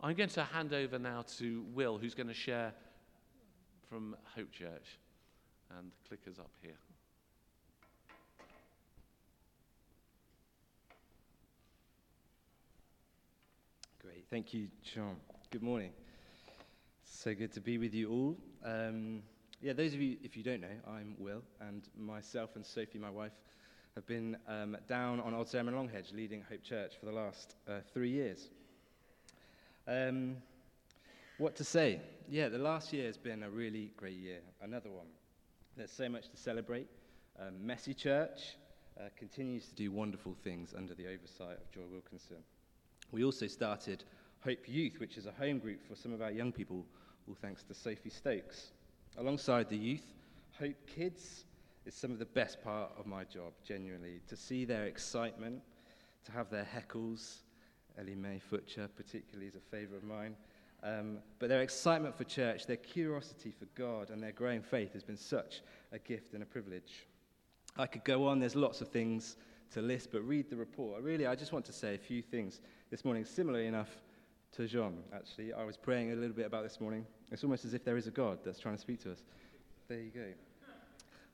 [0.00, 2.74] I'm going to hand over now to Will, who's going to share
[3.88, 4.98] from Hope Church.
[5.76, 6.76] And the clicker's up here.
[14.02, 14.26] Great.
[14.30, 15.16] Thank you, John.
[15.50, 15.90] Good morning.
[17.04, 18.36] So good to be with you all.
[18.64, 19.22] Um,
[19.62, 23.10] yeah, those of you, if you don't know, I'm Will, and myself and Sophie, my
[23.10, 23.32] wife,
[23.94, 27.56] have been um, down on Old Sarum and Longhedge leading Hope Church for the last
[27.66, 28.50] uh, three years.
[29.88, 30.38] Um,
[31.38, 32.00] what to say?
[32.28, 34.40] Yeah, the last year has been a really great year.
[34.60, 35.06] Another one.
[35.76, 36.88] There's so much to celebrate.
[37.38, 38.56] Um, Messy Church
[38.98, 42.38] uh, continues to do wonderful things under the oversight of Joy Wilkinson.
[43.12, 44.02] We also started
[44.40, 46.84] Hope Youth, which is a home group for some of our young people,
[47.28, 48.72] all thanks to Sophie Stokes.
[49.18, 50.14] Alongside the youth,
[50.58, 51.44] Hope Kids
[51.84, 54.20] is some of the best part of my job, genuinely.
[54.26, 55.62] To see their excitement,
[56.24, 57.36] to have their heckles.
[57.98, 60.36] Ellie Mae Futcher, particularly, is a favourite of mine.
[60.82, 65.02] Um, but their excitement for church, their curiosity for God, and their growing faith has
[65.02, 67.06] been such a gift and a privilege.
[67.76, 69.36] I could go on, there's lots of things
[69.72, 71.02] to list, but read the report.
[71.02, 73.90] Really, I just want to say a few things this morning, similarly enough
[74.52, 75.52] to Jean, actually.
[75.52, 77.06] I was praying a little bit about this morning.
[77.32, 79.22] It's almost as if there is a God that's trying to speak to us.
[79.88, 80.26] There you go.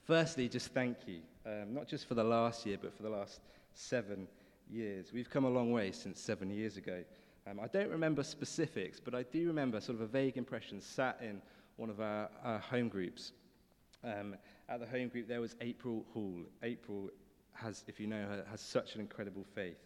[0.04, 3.40] Firstly, just thank you, um, not just for the last year, but for the last
[3.74, 4.26] seven
[4.72, 5.12] years.
[5.12, 7.04] We've come a long way since seven years ago.
[7.46, 11.20] Um, I don't remember specifics, but I do remember sort of a vague impression sat
[11.20, 11.42] in
[11.76, 13.32] one of our, our home groups.
[14.04, 14.36] Um,
[14.68, 16.40] at the home group, there was April Hall.
[16.62, 17.10] April
[17.52, 19.78] has, if you know her, has such an incredible faith.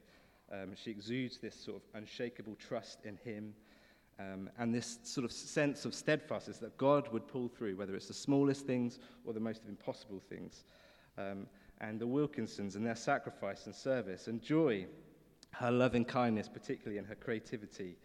[0.52, 3.52] Um, she exudes this sort of unshakable trust in him
[4.18, 8.08] um, and this sort of sense of steadfastness that God would pull through, whether it's
[8.08, 10.64] the smallest things or the most impossible things.
[11.80, 14.86] And the Wilkinsons and their sacrifice and service and joy,
[15.52, 17.96] her loving kindness, particularly in her creativity.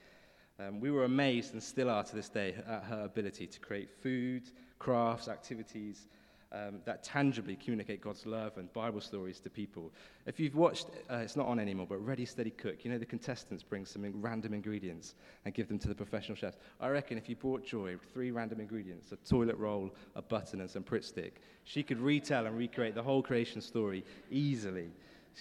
[0.60, 3.90] Um, we were amazed and still are to this day at her ability to create
[3.90, 4.44] food,
[4.80, 6.08] crafts, activities
[6.52, 9.92] um, that tangibly communicate God's love and Bible stories to people.
[10.26, 13.06] If you've watched, uh, it's not on anymore, but Ready Steady Cook, you know the
[13.06, 16.58] contestants bring some random ingredients and give them to the professional chefs.
[16.80, 20.70] I reckon if you brought Joy three random ingredients, a toilet roll, a button, and
[20.70, 24.90] some Pritt stick, she could retell and recreate the whole creation story easily.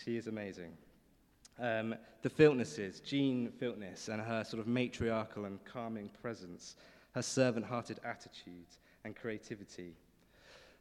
[0.04, 0.72] She is amazing.
[1.58, 6.76] Um, the Filtnesses, Jean Filtness, and her sort of matriarchal and calming presence,
[7.12, 8.66] her servant hearted attitude
[9.04, 9.94] and creativity.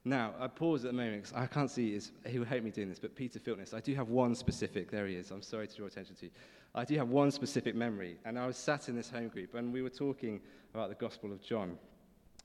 [0.05, 2.71] Now, I pause at the moment because I can't see his, he will hate me
[2.71, 5.67] doing this, but Peter Filtness, I do have one specific, there he is, I'm sorry
[5.67, 6.25] to draw attention to.
[6.25, 6.31] you.
[6.73, 9.73] I do have one specific memory, and I was sat in this home group, and
[9.73, 10.39] we were talking
[10.73, 11.77] about the Gospel of John.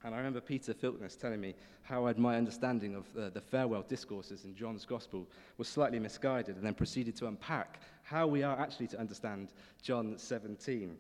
[0.03, 3.83] And I remember Peter Filtness telling me how I'd, my understanding of uh, the farewell
[3.83, 8.59] discourses in John's Gospel was slightly misguided, and then proceeded to unpack how we are
[8.59, 10.97] actually to understand John 17.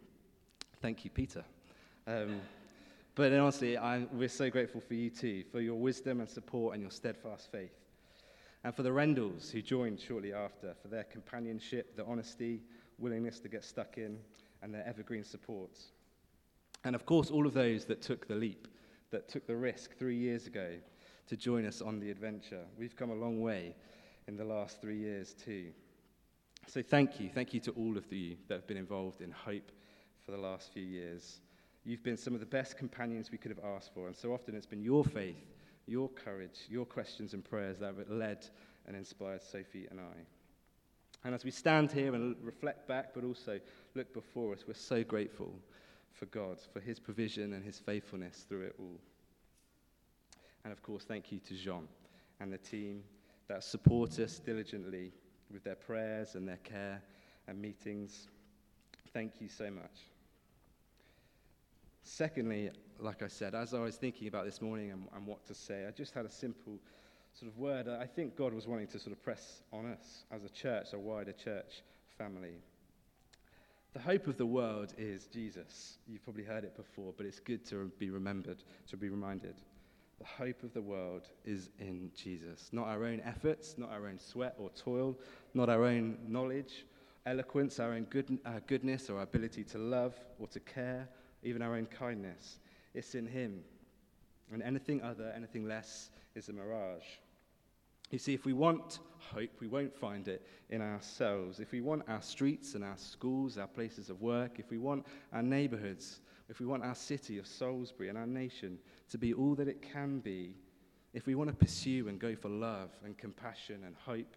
[0.80, 1.44] Thank you, Peter.
[2.06, 2.40] Um,
[3.14, 6.82] but honestly, I'm, we're so grateful for you too, for your wisdom and support and
[6.82, 7.74] your steadfast faith.
[8.64, 12.62] And for the Rendals who joined shortly after, for their companionship, their honesty,
[12.98, 14.18] willingness to get stuck in,
[14.62, 15.78] and their evergreen support.
[16.84, 18.66] And of course, all of those that took the leap,
[19.10, 20.72] that took the risk three years ago
[21.26, 22.64] to join us on the adventure.
[22.78, 23.76] We've come a long way
[24.26, 25.66] in the last three years too.
[26.66, 27.28] So thank you.
[27.28, 29.70] Thank you to all of you that have been involved in Hope
[30.24, 31.40] for the last few years.
[31.84, 34.54] You've been some of the best companions we could have asked for, and so often
[34.54, 35.54] it's been your faith,
[35.86, 38.46] your courage, your questions and prayers that have led
[38.86, 41.26] and inspired Sophie and I.
[41.26, 43.60] And as we stand here and reflect back, but also
[43.94, 45.54] look before us, we're so grateful
[46.12, 49.00] for God, for his provision and his faithfulness through it all.
[50.64, 51.88] And of course, thank you to Jean
[52.40, 53.02] and the team
[53.48, 55.12] that support us diligently
[55.52, 57.02] with their prayers and their care
[57.46, 58.28] and meetings.
[59.12, 60.13] Thank you so much.
[62.04, 65.54] Secondly, like I said, as I was thinking about this morning and, and, what to
[65.54, 66.78] say, I just had a simple
[67.32, 70.44] sort of word I think God was wanting to sort of press on us as
[70.44, 71.82] a church, a wider church
[72.16, 72.58] family.
[73.94, 75.98] The hope of the world is Jesus.
[76.06, 79.54] You've probably heard it before, but it's good to be remembered, to be reminded.
[80.18, 82.68] The hope of the world is in Jesus.
[82.70, 85.16] Not our own efforts, not our own sweat or toil,
[85.54, 86.84] not our own knowledge,
[87.24, 91.08] eloquence, our own good, uh, goodness or our ability to love or to care,
[91.44, 92.58] even our own kindness.
[92.94, 93.60] It's in Him.
[94.52, 97.04] And anything other, anything less, is a mirage.
[98.10, 101.58] You see, if we want hope, we won't find it in ourselves.
[101.58, 105.06] If we want our streets and our schools, our places of work, if we want
[105.32, 108.78] our neighborhoods, if we want our city of Salisbury and our nation
[109.10, 110.54] to be all that it can be,
[111.14, 114.36] if we want to pursue and go for love and compassion and hope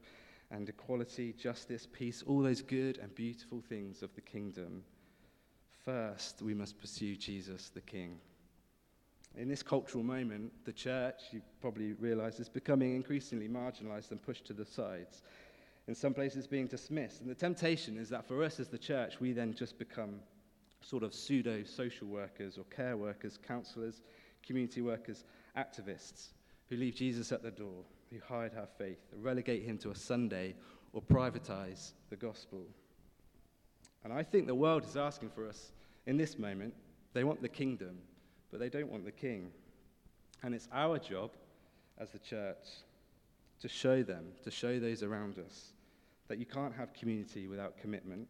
[0.51, 4.83] and equality, justice, peace, all those good and beautiful things of the kingdom,
[5.87, 8.19] first we must pursue Jesus the King.
[9.37, 14.45] In this cultural moment, the church, you probably realize, is becoming increasingly marginalized and pushed
[14.47, 15.21] to the sides.
[15.87, 17.21] In some places, being dismissed.
[17.21, 20.19] And the temptation is that for us as the church, we then just become
[20.81, 24.01] sort of pseudo social workers or care workers, counselors,
[24.45, 25.23] community workers,
[25.57, 26.31] activists
[26.69, 30.53] who leave Jesus at the door, who hide our faith, relegate him to a Sunday,
[30.91, 32.63] or privatize the gospel.
[34.03, 35.71] And I think the world is asking for us
[36.07, 36.73] in this moment.
[37.13, 37.99] They want the kingdom,
[38.49, 39.51] but they don't want the king.
[40.41, 41.31] And it's our job
[41.99, 42.67] as the church
[43.61, 45.73] to show them, to show those around us,
[46.27, 48.27] that you can't have community without commitment,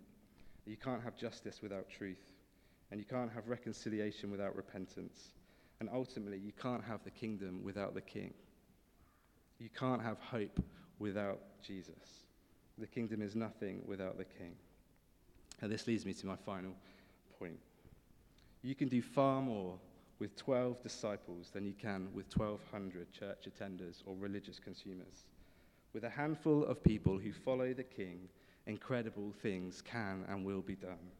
[0.65, 2.33] you can't have justice without truth,
[2.91, 5.29] and you can't have reconciliation without repentance.
[5.79, 8.33] And ultimately, you can't have the kingdom without the king.
[9.59, 10.59] You can't have hope
[10.99, 12.25] without Jesus.
[12.77, 14.55] The kingdom is nothing without the king.
[15.61, 16.73] And this leads me to my final
[17.39, 17.59] point.
[18.61, 19.77] You can do far more
[20.19, 25.25] with 12 disciples than you can with 1,200 church attenders or religious consumers.
[25.93, 28.29] With a handful of people who follow the king,
[28.65, 31.11] incredible things can and will be done.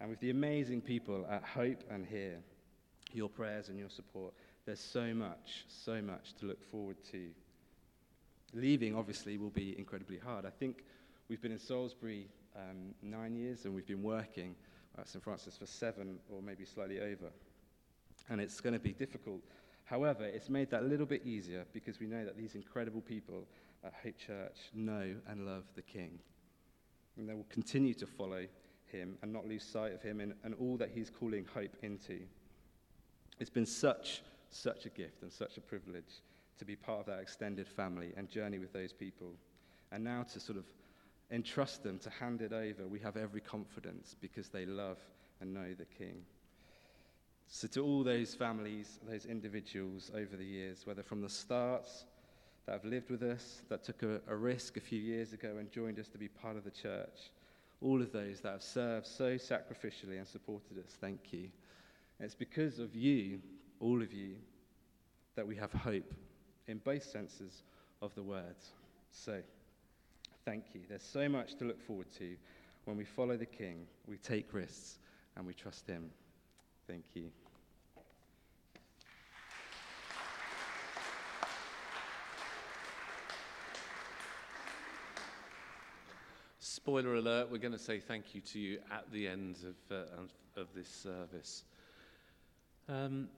[0.00, 2.38] And with the amazing people at Hope and here,
[3.12, 4.34] your prayers and your support,
[4.66, 7.30] there's so much, so much to look forward to.
[8.52, 10.44] Leaving, obviously, will be incredibly hard.
[10.44, 10.84] I think
[11.28, 14.54] we've been in Salisbury um, nine years and we've been working
[14.98, 15.22] Uh, St.
[15.22, 17.30] Francis for seven or maybe slightly over.
[18.30, 19.40] And it's going to be difficult.
[19.84, 23.46] However, it's made that a little bit easier because we know that these incredible people
[23.84, 26.18] at Hope Church know and love the King.
[27.16, 28.46] And they will continue to follow
[28.86, 32.20] him and not lose sight of him and, and all that he's calling hope into.
[33.38, 36.22] It's been such, such a gift and such a privilege
[36.58, 39.32] to be part of that extended family and journey with those people.
[39.92, 40.64] And now to sort of
[41.30, 44.98] entrust them, to hand it over, we have every confidence because they love
[45.40, 46.22] and know the King.
[47.46, 51.88] So, to all those families, those individuals over the years, whether from the start,
[52.66, 55.72] that have lived with us, that took a, a risk a few years ago and
[55.72, 57.32] joined us to be part of the church,
[57.80, 61.48] all of those that have served so sacrificially and supported us, thank you.
[62.20, 63.40] It's because of you,
[63.80, 64.34] all of you,
[65.34, 66.12] that we have hope
[66.66, 67.62] in both senses
[68.02, 68.56] of the word.
[69.10, 69.40] So,
[70.48, 70.80] thank you.
[70.88, 72.34] There's so much to look forward to
[72.86, 74.98] when we follow the King, we take risks,
[75.36, 76.08] and we trust Him.
[76.86, 77.24] Thank you.
[86.60, 89.56] Spoiler alert, we're going to say thank you to you at the end
[89.90, 91.64] of, uh, of this service.
[92.88, 93.28] Um,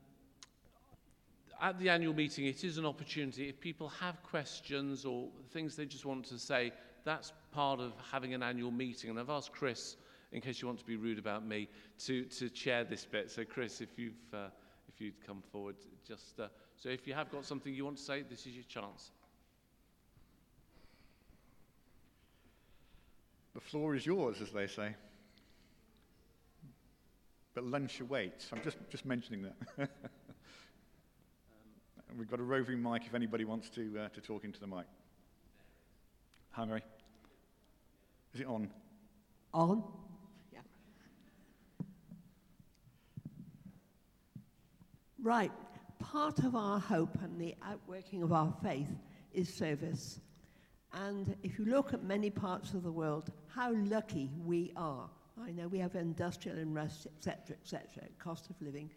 [1.61, 3.49] at the annual meeting, it is an opportunity.
[3.49, 6.73] If people have questions or things they just want to say,
[7.05, 9.11] that's part of having an annual meeting.
[9.11, 9.97] And I've asked Chris,
[10.33, 11.69] in case you want to be rude about me,
[12.07, 13.31] to, to chair this bit.
[13.31, 14.49] So, Chris, if, you've, uh,
[14.89, 15.77] if you'd come forward,
[16.07, 18.65] just uh, so if you have got something you want to say, this is your
[18.65, 19.11] chance.
[23.55, 24.95] The floor is yours, as they say.
[27.55, 28.49] But lunch awaits.
[28.53, 29.91] I'm just, just mentioning that.
[32.19, 34.87] We've got a roving mic if anybody wants to, uh, to talk into the mic.
[36.53, 36.83] Hi, Mary.
[38.35, 38.69] Is it on?
[39.55, 39.85] On?
[40.53, 40.59] Yeah.
[45.23, 45.53] Right.
[46.01, 48.89] Part of our hope and the outworking of our faith
[49.33, 50.19] is service.
[50.93, 55.09] And if you look at many parts of the world, how lucky we are.
[55.41, 58.91] I know we have industrial unrest, etc., etc., cost of living,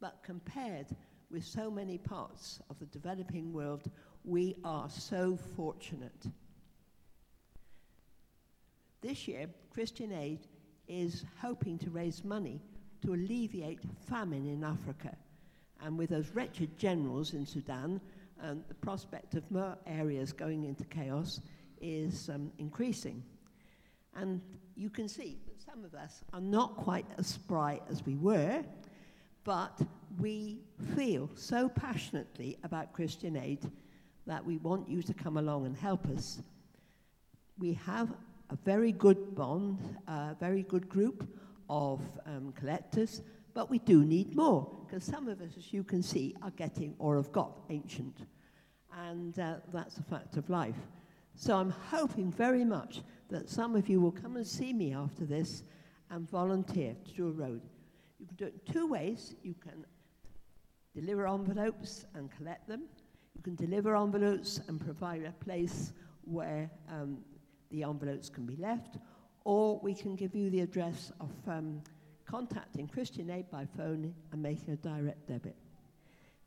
[0.00, 0.86] but compared
[1.30, 3.90] with so many parts of the developing world,
[4.24, 6.26] we are so fortunate.
[9.04, 10.46] This year, Christian Aid
[10.88, 12.62] is hoping to raise money
[13.02, 15.14] to alleviate famine in Africa.
[15.82, 18.00] And with those wretched generals in Sudan,
[18.42, 21.42] um, the prospect of more areas going into chaos
[21.82, 23.22] is um, increasing.
[24.14, 24.40] And
[24.74, 28.64] you can see that some of us are not quite as spry as we were,
[29.44, 29.82] but
[30.18, 30.62] we
[30.96, 33.70] feel so passionately about Christian aid
[34.26, 36.40] that we want you to come along and help us.
[37.58, 38.08] We have
[38.54, 41.28] a very good bond, a very good group
[41.68, 46.00] of um, collectors, but we do need more because some of us, as you can
[46.00, 48.16] see, are getting or have got ancient.
[48.96, 50.76] And uh, that's a fact of life.
[51.34, 55.24] So I'm hoping very much that some of you will come and see me after
[55.24, 55.64] this
[56.10, 57.62] and volunteer to do a road.
[58.20, 59.34] You can do it in two ways.
[59.42, 59.84] You can
[60.94, 62.82] deliver envelopes and collect them.
[63.34, 65.92] You can deliver envelopes and provide a place
[66.22, 67.18] where um,
[67.70, 68.96] the envelopes can be left,
[69.44, 71.82] or we can give you the address of um,
[72.26, 75.56] contacting Christian Aid by phone and making a direct debit.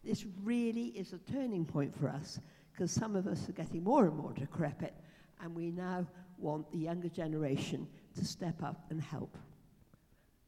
[0.03, 2.39] This really is a turning point for us
[2.71, 4.93] because some of us are getting more and more decrepit,
[5.41, 6.05] and we now
[6.37, 9.37] want the younger generation to step up and help.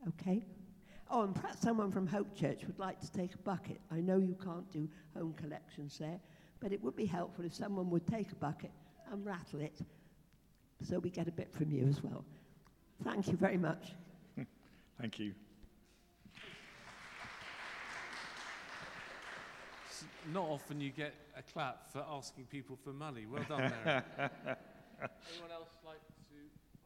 [0.08, 0.46] Okay?
[1.10, 3.82] Oh, and perhaps someone from Hope Church would like to take a bucket.
[3.92, 6.20] I know you can't do home collections there,
[6.60, 8.72] but it would be helpful if someone would take a bucket
[9.12, 9.82] and rattle it
[10.88, 12.24] so we get a bit from you as well.
[13.04, 13.94] Thank you very much.
[15.00, 15.34] Thank you.
[20.34, 23.26] Not often you get a clap for asking people for money.
[23.26, 23.72] Well done, Mary.
[23.86, 26.00] Anyone else like
[26.30, 26.36] to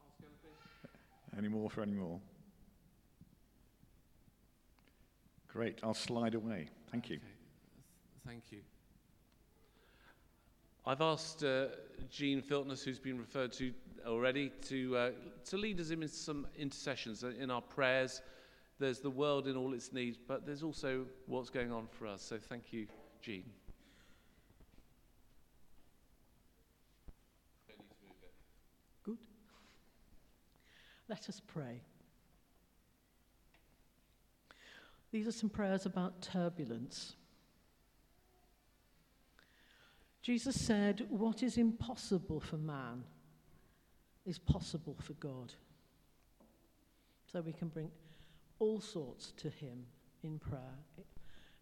[0.06, 1.38] ask anything?
[1.38, 2.20] Any more for any more?
[5.48, 5.80] Great.
[5.84, 6.70] I'll slide away.
[6.92, 7.18] Thank you.
[7.18, 7.26] Okay.
[8.26, 8.60] Thank you.
[10.86, 11.68] I've asked uh,
[12.10, 13.74] Jean Filtness, who's been referred to
[14.06, 15.12] already, to, uh,
[15.46, 18.22] to lead us in some intercessions in our prayers.
[18.80, 22.22] There's the world in all its needs, but there's also what's going on for us.
[22.22, 22.88] So thank you,
[23.22, 23.44] Jean.
[29.04, 29.18] Good.
[31.08, 31.82] Let us pray.
[35.12, 37.16] These are some prayers about turbulence.
[40.24, 43.04] Jesus said, What is impossible for man
[44.26, 45.54] is possible for God.
[47.32, 47.92] So we can bring
[48.60, 49.86] all sorts to Him
[50.24, 50.80] in prayer,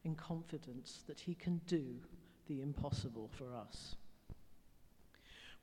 [0.04, 1.96] in confidence that He can do
[2.48, 3.96] the impossible for us.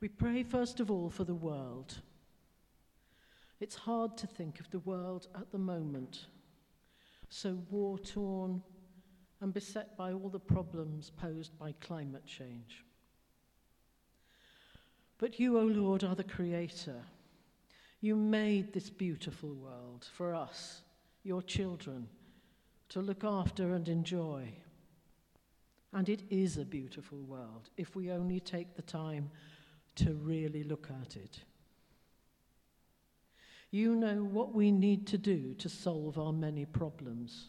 [0.01, 2.01] We pray, first of all, for the world.
[3.61, 6.25] It's hard to think of the world at the moment,
[7.29, 8.61] so war torn
[9.41, 12.83] and beset by all the problems posed by climate change.
[15.19, 17.03] But you, O Lord, are the creator.
[18.01, 20.81] You made this beautiful world for us,
[21.23, 22.07] your children,
[22.87, 24.53] to look after and enjoy.
[25.91, 29.29] And it is a beautiful world if we only take the time
[29.95, 31.39] to really look at it.
[33.71, 37.47] You know what we need to do to solve our many problems.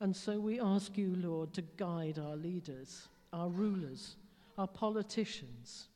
[0.00, 4.16] And so we ask you, Lord, to guide our leaders, our rulers,
[4.58, 5.88] our politicians,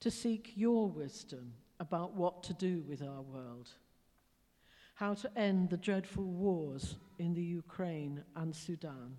[0.00, 3.70] to seek your wisdom about what to do with our world,
[4.94, 9.16] how to end the dreadful wars in the Ukraine and Sudan,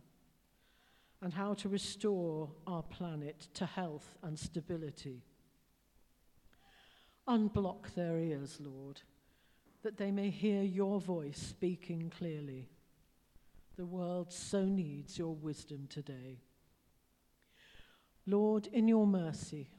[1.21, 5.23] and how to restore our planet to health and stability.
[7.27, 9.01] Unblock their ears, Lord,
[9.83, 12.69] that they may hear your voice speaking clearly.
[13.77, 16.39] The world so needs your wisdom today.
[18.29, 19.69] Lord, in your mercy,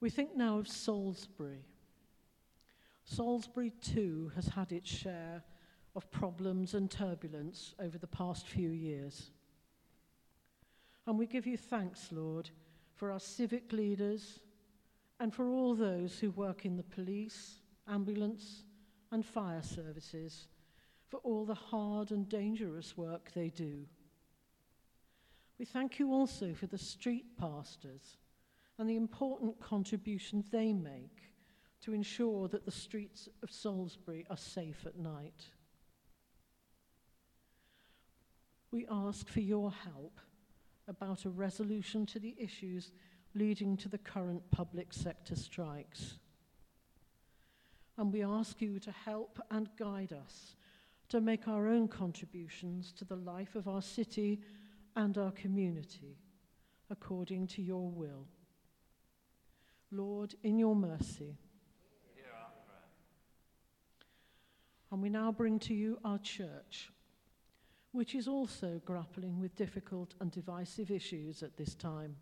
[0.00, 1.64] we think now of Salisbury.
[3.04, 5.42] Salisbury too has had its share
[5.96, 9.32] of problems and turbulence over the past few years.
[11.04, 12.50] And we give you thanks, Lord,
[12.94, 14.38] for our civic leaders
[15.18, 17.56] and for all those who work in the police,
[17.88, 18.62] ambulance,
[19.10, 20.46] and fire services,
[21.08, 23.84] for all the hard and dangerous work they do.
[25.58, 28.18] We thank you also for the street pastors
[28.78, 31.32] and the important contribution they make
[31.82, 35.46] to ensure that the streets of Salisbury are safe at night.
[38.70, 40.20] we ask for your help
[40.86, 42.92] about a resolution to the issues
[43.34, 46.18] leading to the current public sector strikes.
[47.96, 50.54] And we ask you to help and guide us
[51.08, 54.40] to make our own contributions to the life of our city
[54.96, 56.18] and our community
[56.90, 58.26] according to your will.
[59.90, 61.38] Lord, in your mercy.
[64.90, 66.90] And we now bring to you our church,
[67.92, 72.16] which is also grappling with difficult and divisive issues at this time.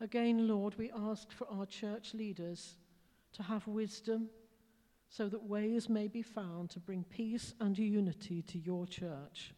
[0.00, 2.74] Again, Lord, we ask for our church leaders
[3.34, 4.30] to have wisdom
[5.08, 9.54] so that ways may be found to bring peace and unity to your church.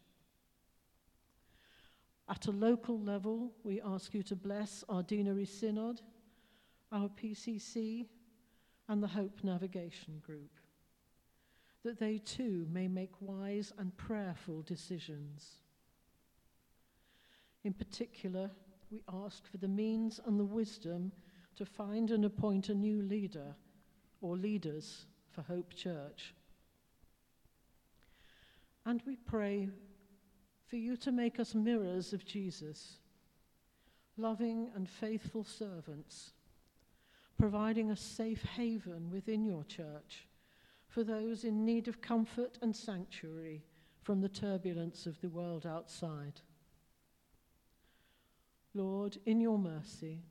[2.33, 6.01] At a local level, we ask you to bless our Deanery Synod,
[6.91, 8.07] our PCC,
[8.89, 10.49] and the Hope Navigation Group,
[11.83, 15.57] that they too may make wise and prayerful decisions.
[17.63, 18.49] In particular,
[18.89, 21.11] we ask for the means and the wisdom
[21.55, 23.53] to find and appoint a new leader
[24.21, 26.33] or leaders for Hope Church.
[28.87, 29.69] And we pray
[30.73, 32.97] for you to make us mirrors of Jesus,
[34.17, 36.31] loving and faithful servants,
[37.37, 40.27] providing a safe haven within your church
[40.87, 43.63] for those in need of comfort and sanctuary
[44.01, 46.41] from the turbulence of the world outside.
[48.73, 50.23] Lord, in your mercy.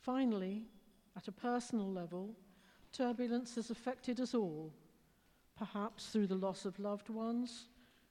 [0.00, 0.64] Finally,
[1.16, 2.34] at a personal level,
[2.92, 4.72] turbulence has affected us all,
[5.58, 7.66] perhaps through the loss of loved ones,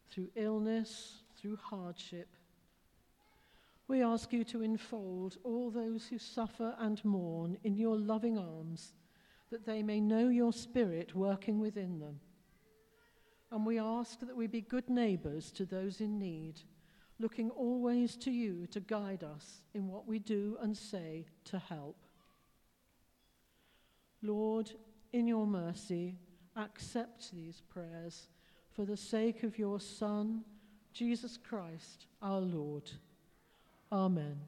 [0.10, 2.28] through illness, through hardship.
[3.88, 8.94] We ask you to enfold all those who suffer and mourn in your loving arms,
[9.50, 12.20] that they may know your spirit working within them.
[13.50, 16.60] And we ask that we be good neighbours to those in need
[17.20, 21.98] looking always to you to guide us in what we do and say to help.
[24.22, 24.72] Lord,
[25.14, 26.16] in your mercy,
[26.58, 28.28] accept these prayers
[28.72, 30.42] for the sake of your Son,
[30.94, 32.90] Jesus Christ, our Lord.
[33.92, 34.40] Amen.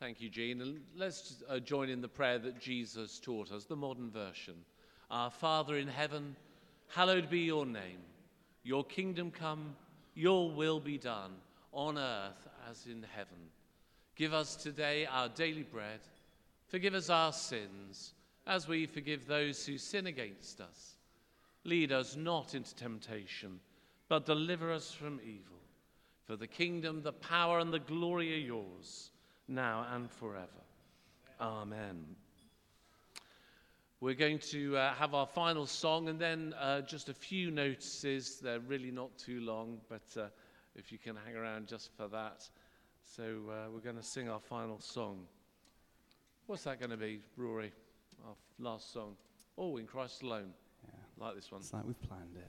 [0.00, 0.60] Thank you, Jean.
[0.60, 4.54] And let's uh, join in the prayer that Jesus taught us, the modern version.
[5.10, 6.36] Our Father in heaven,
[6.88, 8.00] Hallowed be your name.
[8.62, 9.76] Your kingdom come,
[10.14, 11.32] your will be done,
[11.72, 13.36] on earth as in heaven.
[14.16, 16.00] Give us today our daily bread.
[16.68, 18.12] Forgive us our sins,
[18.46, 20.96] as we forgive those who sin against us.
[21.64, 23.60] Lead us not into temptation,
[24.08, 25.56] but deliver us from evil.
[26.26, 29.10] For the kingdom, the power, and the glory are yours,
[29.48, 30.46] now and forever.
[31.40, 32.04] Amen.
[34.00, 38.38] We're going to uh, have our final song and then uh, just a few notices.
[38.40, 40.26] They're really not too long, but uh,
[40.76, 42.48] if you can hang around just for that.
[43.04, 45.26] So uh, we're going to sing our final song.
[46.48, 47.70] What's that going to be, Rory?
[48.26, 49.16] Our last song.
[49.58, 50.54] Oh, in Christ alone.
[50.82, 51.26] Yeah.
[51.26, 51.60] Like this one.
[51.60, 52.48] It's like we've planned it.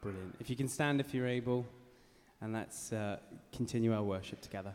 [0.00, 0.36] Brilliant.
[0.38, 1.66] If you can stand if you're able,
[2.40, 3.16] and let's uh,
[3.52, 4.74] continue our worship together.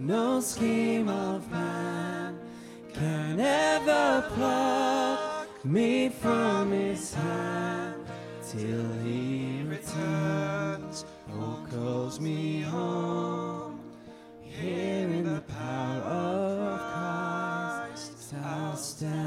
[0.00, 2.38] no scheme of man
[2.94, 8.02] can ever pluck me from his hand
[8.48, 11.04] till he returns
[11.38, 13.78] or calls me home.
[14.40, 16.78] Here in the power of
[17.92, 19.20] Christ I'll stand.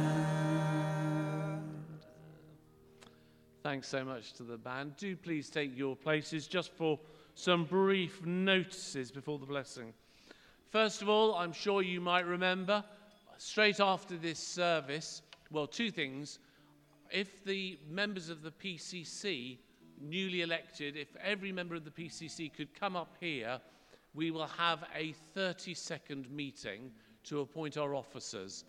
[3.62, 4.98] Thanks so much to the band.
[4.98, 7.00] Do please take your places just for
[7.36, 9.94] some brief notices before the blessing.
[10.74, 12.84] First of all, I'm sure you might remember,
[13.38, 15.22] straight after this service,
[15.52, 16.40] well, two things.
[17.12, 19.60] If the members of the PCC,
[20.02, 23.60] newly elected, if every member of the PCC could come up here,
[24.16, 26.90] we will have a 30 second meeting
[27.26, 28.64] to appoint our officers,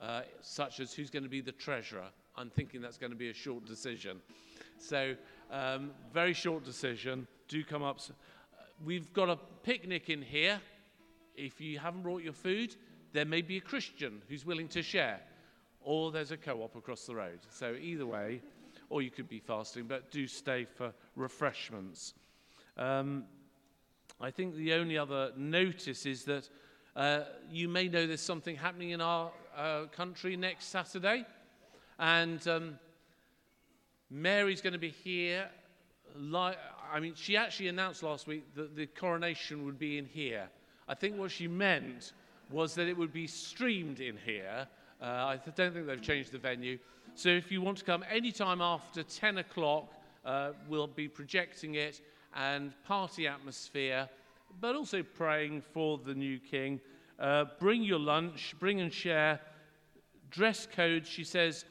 [0.00, 2.08] uh, such as who's going to be the treasurer.
[2.38, 4.22] I'm thinking that's going to be a short decision.
[4.78, 5.14] So,
[5.50, 7.26] um, very short decision.
[7.48, 8.00] Do come up.
[8.00, 8.12] uh,
[8.82, 10.58] We've got a picnic in here.
[11.36, 12.76] If you haven't brought your food,
[13.12, 15.20] there may be a Christian who's willing to share,
[15.80, 17.40] or there's a co op across the road.
[17.50, 18.42] So, either way,
[18.88, 22.14] or you could be fasting, but do stay for refreshments.
[22.76, 23.24] Um,
[24.20, 26.48] I think the only other notice is that
[26.96, 27.20] uh,
[27.50, 31.24] you may know there's something happening in our uh, country next Saturday.
[31.98, 32.78] And um,
[34.10, 35.48] Mary's going to be here.
[36.16, 36.56] Li-
[36.92, 40.48] I mean, she actually announced last week that the coronation would be in here.
[40.90, 42.14] I think what she meant
[42.50, 44.66] was that it would be streamed in here.
[45.00, 46.78] Uh, I don't think they've changed the venue.
[47.14, 49.86] So if you want to come anytime after 10 o'clock,
[50.24, 52.00] uh, we'll be projecting it
[52.34, 54.08] and party atmosphere,
[54.60, 56.80] but also praying for the new king.
[57.20, 59.40] Uh, bring your lunch, bring and share.
[60.32, 61.66] Dress code, she says,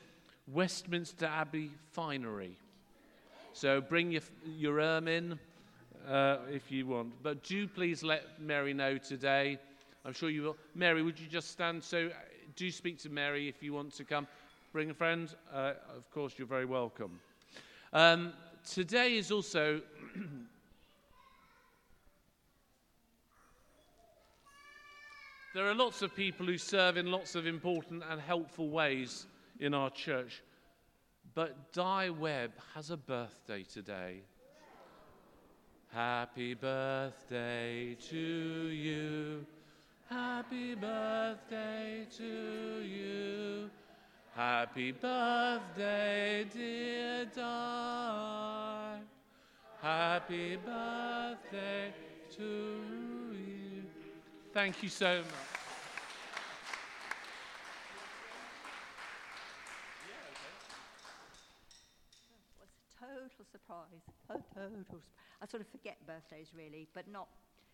[0.47, 2.55] Westminster Abbey finery.
[3.51, 5.39] So bring your, your ermine
[6.07, 7.13] uh, if you want.
[7.23, 9.59] But do please let Mary know today.
[10.05, 10.57] I'm sure you will.
[10.75, 11.83] Mary, would you just stand?
[11.83, 12.11] So uh,
[12.55, 14.27] do speak to Mary if you want to come.
[14.71, 15.33] Bring a friend.
[15.53, 17.19] Uh, of course, you're very welcome.
[17.93, 18.33] Um,
[18.69, 19.81] today is also.
[25.55, 29.25] there are lots of people who serve in lots of important and helpful ways
[29.59, 30.41] in our church.
[31.33, 34.21] But Di Webb has a birthday today.
[35.91, 39.43] Happy birthday to you.
[40.07, 43.71] Happy birthday to you.
[44.35, 48.99] Happy birthday, dear Di.
[49.81, 51.91] Happy birthday
[52.37, 52.43] to
[53.33, 53.83] you.
[54.53, 55.59] Thank you so much.
[62.59, 65.25] was a total surprise.
[65.41, 65.47] A total.
[65.47, 67.27] Sp- I sort of forget birthdays really, but not.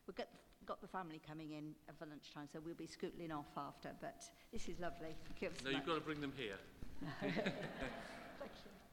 [0.07, 0.27] We've got,
[0.65, 3.91] got the family coming in for lunchtime, so we'll be scootling off after.
[4.01, 5.15] But this is lovely.
[5.27, 6.57] Thank you ever so No, you've got to bring them here.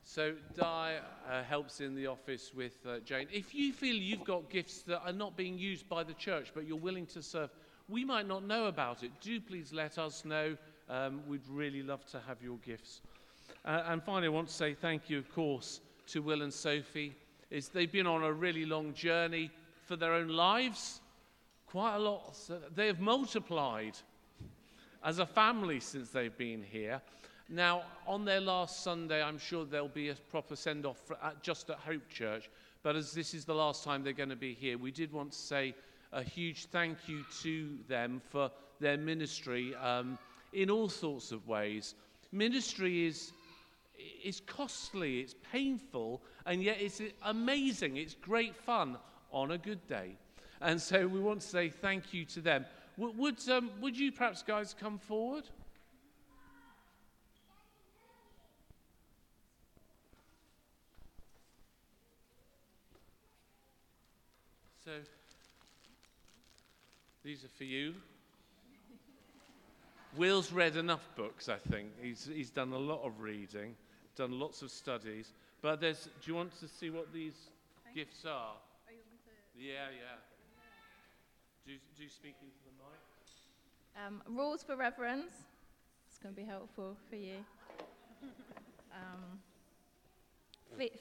[0.04, 0.96] So Di
[1.30, 3.28] uh, helps in the office with uh, Jane.
[3.32, 6.66] If you feel you've got gifts that are not being used by the church, but
[6.66, 7.50] you're willing to serve,
[7.88, 9.12] we might not know about it.
[9.20, 10.56] Do please let us know.
[10.90, 13.00] Um, we'd really love to have your gifts.
[13.64, 17.14] Uh, and finally, I want to say thank you, of course, to Will and Sophie.
[17.52, 19.50] Is they've been on a really long journey
[19.84, 21.02] for their own lives,
[21.66, 22.34] quite a lot.
[22.34, 23.98] So they have multiplied
[25.04, 27.02] as a family since they've been here.
[27.50, 30.96] Now, on their last Sunday, I'm sure there'll be a proper send off
[31.42, 32.48] just at Hope Church.
[32.82, 35.32] But as this is the last time they're going to be here, we did want
[35.32, 35.74] to say
[36.10, 38.50] a huge thank you to them for
[38.80, 40.18] their ministry um,
[40.54, 41.94] in all sorts of ways.
[42.32, 43.32] Ministry is,
[44.24, 47.96] is costly, it's painful, and yet it's amazing.
[47.96, 48.96] It's great fun
[49.30, 50.16] on a good day.
[50.60, 52.64] And so we want to say thank you to them.
[52.96, 55.44] Would, um, would you perhaps, guys, come forward?
[64.84, 64.90] So,
[67.24, 67.94] these are for you.
[70.16, 71.88] Will's read enough books, I think.
[72.02, 73.74] He's, he's done a lot of reading,
[74.16, 75.32] done lots of studies.
[75.60, 77.34] But there's, do you want to see what these
[77.94, 78.30] gifts are?
[78.30, 78.92] are
[79.56, 80.18] yeah, yeah.
[81.66, 83.02] Do, do you speak into the mic?
[84.04, 85.32] Um, rules for reverence.
[86.08, 87.36] It's going to be helpful for you.
[88.92, 89.38] Um,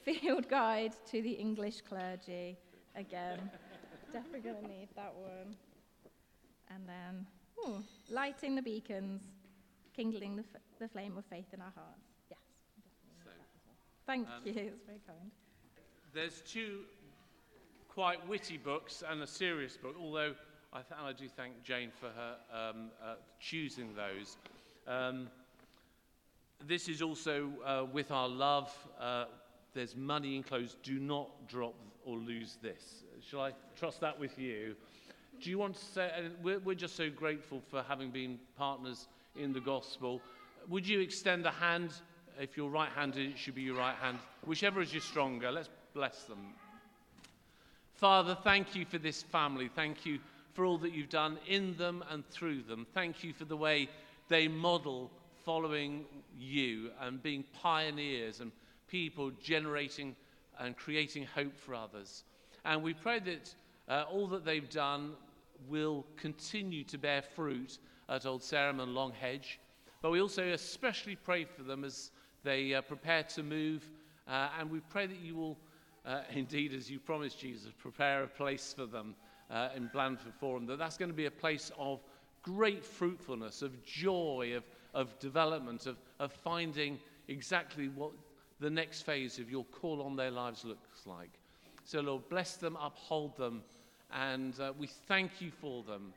[0.04, 2.56] field guide to the English clergy.
[2.94, 3.50] Again,
[4.12, 5.56] definitely going to need that one.
[6.74, 7.26] And then
[7.58, 9.22] ooh, lighting the beacons,
[9.94, 12.11] kindling the, f- the flame of faith in our hearts.
[14.06, 14.52] Thank um, you.
[14.52, 15.30] It's very kind.
[16.12, 16.80] There's two
[17.88, 20.34] quite witty books and a serious book, although
[20.72, 24.36] I, th- I do thank Jane for her um, uh, choosing those.
[24.86, 25.28] Um,
[26.66, 28.72] this is also uh, with our love.
[29.00, 29.26] Uh,
[29.74, 30.82] there's money enclosed.
[30.82, 31.74] Do not drop
[32.04, 33.04] or lose this.
[33.20, 34.74] Shall I trust that with you?
[35.40, 36.10] Do you want to say,
[36.42, 40.20] we're, we're just so grateful for having been partners in the gospel.
[40.68, 41.92] Would you extend a hand?
[42.40, 44.18] If you're right handed, it should be your right hand.
[44.44, 46.54] Whichever is your stronger, let's bless them.
[47.94, 49.70] Father, thank you for this family.
[49.74, 50.18] Thank you
[50.54, 52.86] for all that you've done in them and through them.
[52.94, 53.88] Thank you for the way
[54.28, 55.10] they model
[55.44, 56.04] following
[56.38, 58.52] you and being pioneers and
[58.88, 60.14] people generating
[60.58, 62.24] and creating hope for others.
[62.64, 63.54] And we pray that
[63.88, 65.12] uh, all that they've done
[65.68, 67.78] will continue to bear fruit
[68.08, 69.58] at Old Sarum and Longhedge.
[70.00, 72.10] But we also especially pray for them as
[72.44, 73.88] they uh, prepare to move.
[74.28, 75.58] Uh, and we pray that you will,
[76.06, 79.14] uh, indeed, as you promised, Jesus, prepare a place for them
[79.50, 82.00] uh, in Blandford Forum, that that's going to be a place of
[82.42, 84.64] great fruitfulness, of joy, of,
[84.94, 88.12] of development, of, of finding exactly what
[88.60, 91.30] the next phase of your call on their lives looks like.
[91.84, 93.62] So, Lord, bless them, uphold them,
[94.12, 96.12] and uh, we thank you for them.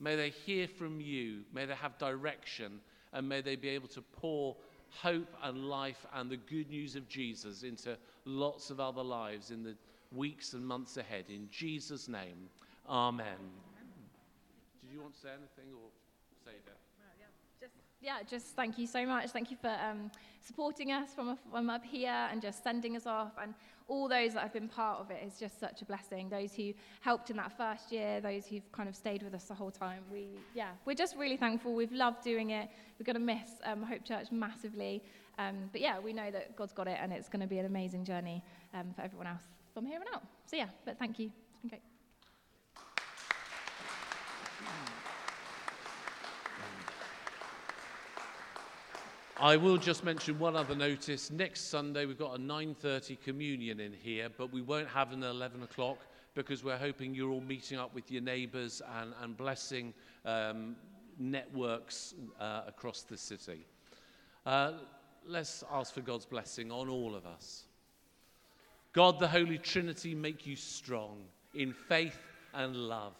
[0.00, 2.80] May they hear from you, may they have direction,
[3.12, 4.56] and may they be able to pour
[5.00, 9.62] hope and life and the good news of Jesus into lots of other lives in
[9.62, 9.74] the
[10.12, 11.24] weeks and months ahead.
[11.28, 12.48] In Jesus' name.
[12.88, 13.24] Amen.
[14.82, 15.90] Did you want to say anything or
[16.44, 16.76] say that?
[18.00, 19.30] Yeah, just thank you so much.
[19.30, 23.32] Thank you for um, supporting us from, from up here and just sending us off.
[23.42, 23.54] And
[23.88, 26.28] all those that have been part of it is just such a blessing.
[26.28, 29.54] Those who helped in that first year, those who've kind of stayed with us the
[29.54, 30.02] whole time.
[30.10, 31.74] We, yeah, we're just really thankful.
[31.74, 32.68] We've loved doing it.
[32.98, 35.02] We're going to miss um, Hope Church massively.
[35.38, 37.66] Um, but yeah, we know that God's got it and it's going to be an
[37.66, 38.42] amazing journey
[38.74, 40.22] um, for everyone else from here on out.
[40.46, 41.30] So yeah, but thank you.
[41.52, 41.95] It's been great.
[49.38, 51.30] I will just mention one other notice.
[51.30, 55.62] Next Sunday, we've got a 9.30 communion in here, but we won't have an 11
[55.62, 55.98] o'clock
[56.34, 59.92] because we're hoping you're all meeting up with your neighbours and, and blessing
[60.24, 60.74] um,
[61.18, 63.66] networks uh, across the city.
[64.46, 64.72] Uh,
[65.26, 67.64] let's ask for God's blessing on all of us.
[68.94, 71.18] God, the Holy Trinity, make you strong
[71.54, 72.18] in faith
[72.54, 73.12] and love,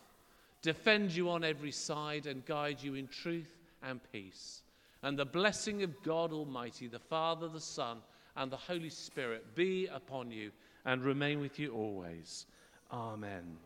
[0.63, 4.63] defend you on every side, and guide you in truth and peace.
[5.03, 7.99] And the blessing of God Almighty, the Father, the Son,
[8.37, 10.51] and the Holy Spirit be upon you
[10.85, 12.47] and remain with you always.
[12.93, 13.57] Amen.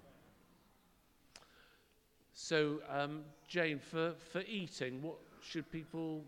[2.33, 6.25] So, um, Jane, for, for eating, what should people.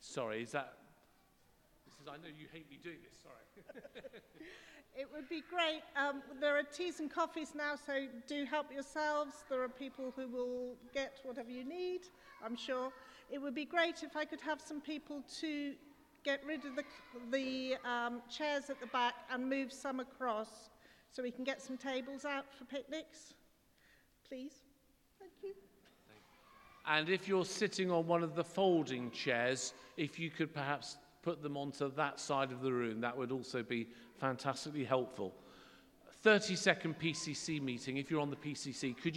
[0.00, 0.78] Sorry, is that.
[1.84, 3.82] This is, I know you hate me doing this, sorry.
[4.98, 5.82] It would be great.
[5.94, 9.44] Um, there are teas and coffees now, so do help yourselves.
[9.50, 12.00] There are people who will get whatever you need,
[12.42, 12.90] I'm sure.
[13.30, 15.74] It would be great if I could have some people to
[16.24, 16.84] get rid of the,
[17.30, 20.70] the um, chairs at the back and move some across
[21.10, 23.34] so we can get some tables out for picnics.
[24.26, 24.54] Please.
[25.18, 25.52] Thank you.
[26.86, 31.42] And if you're sitting on one of the folding chairs, if you could perhaps put
[31.42, 33.88] them onto that side of the room, that would also be
[34.18, 35.34] fantastically helpful.
[36.22, 39.12] 30 second PCC meeting, if you're on the PCC, could you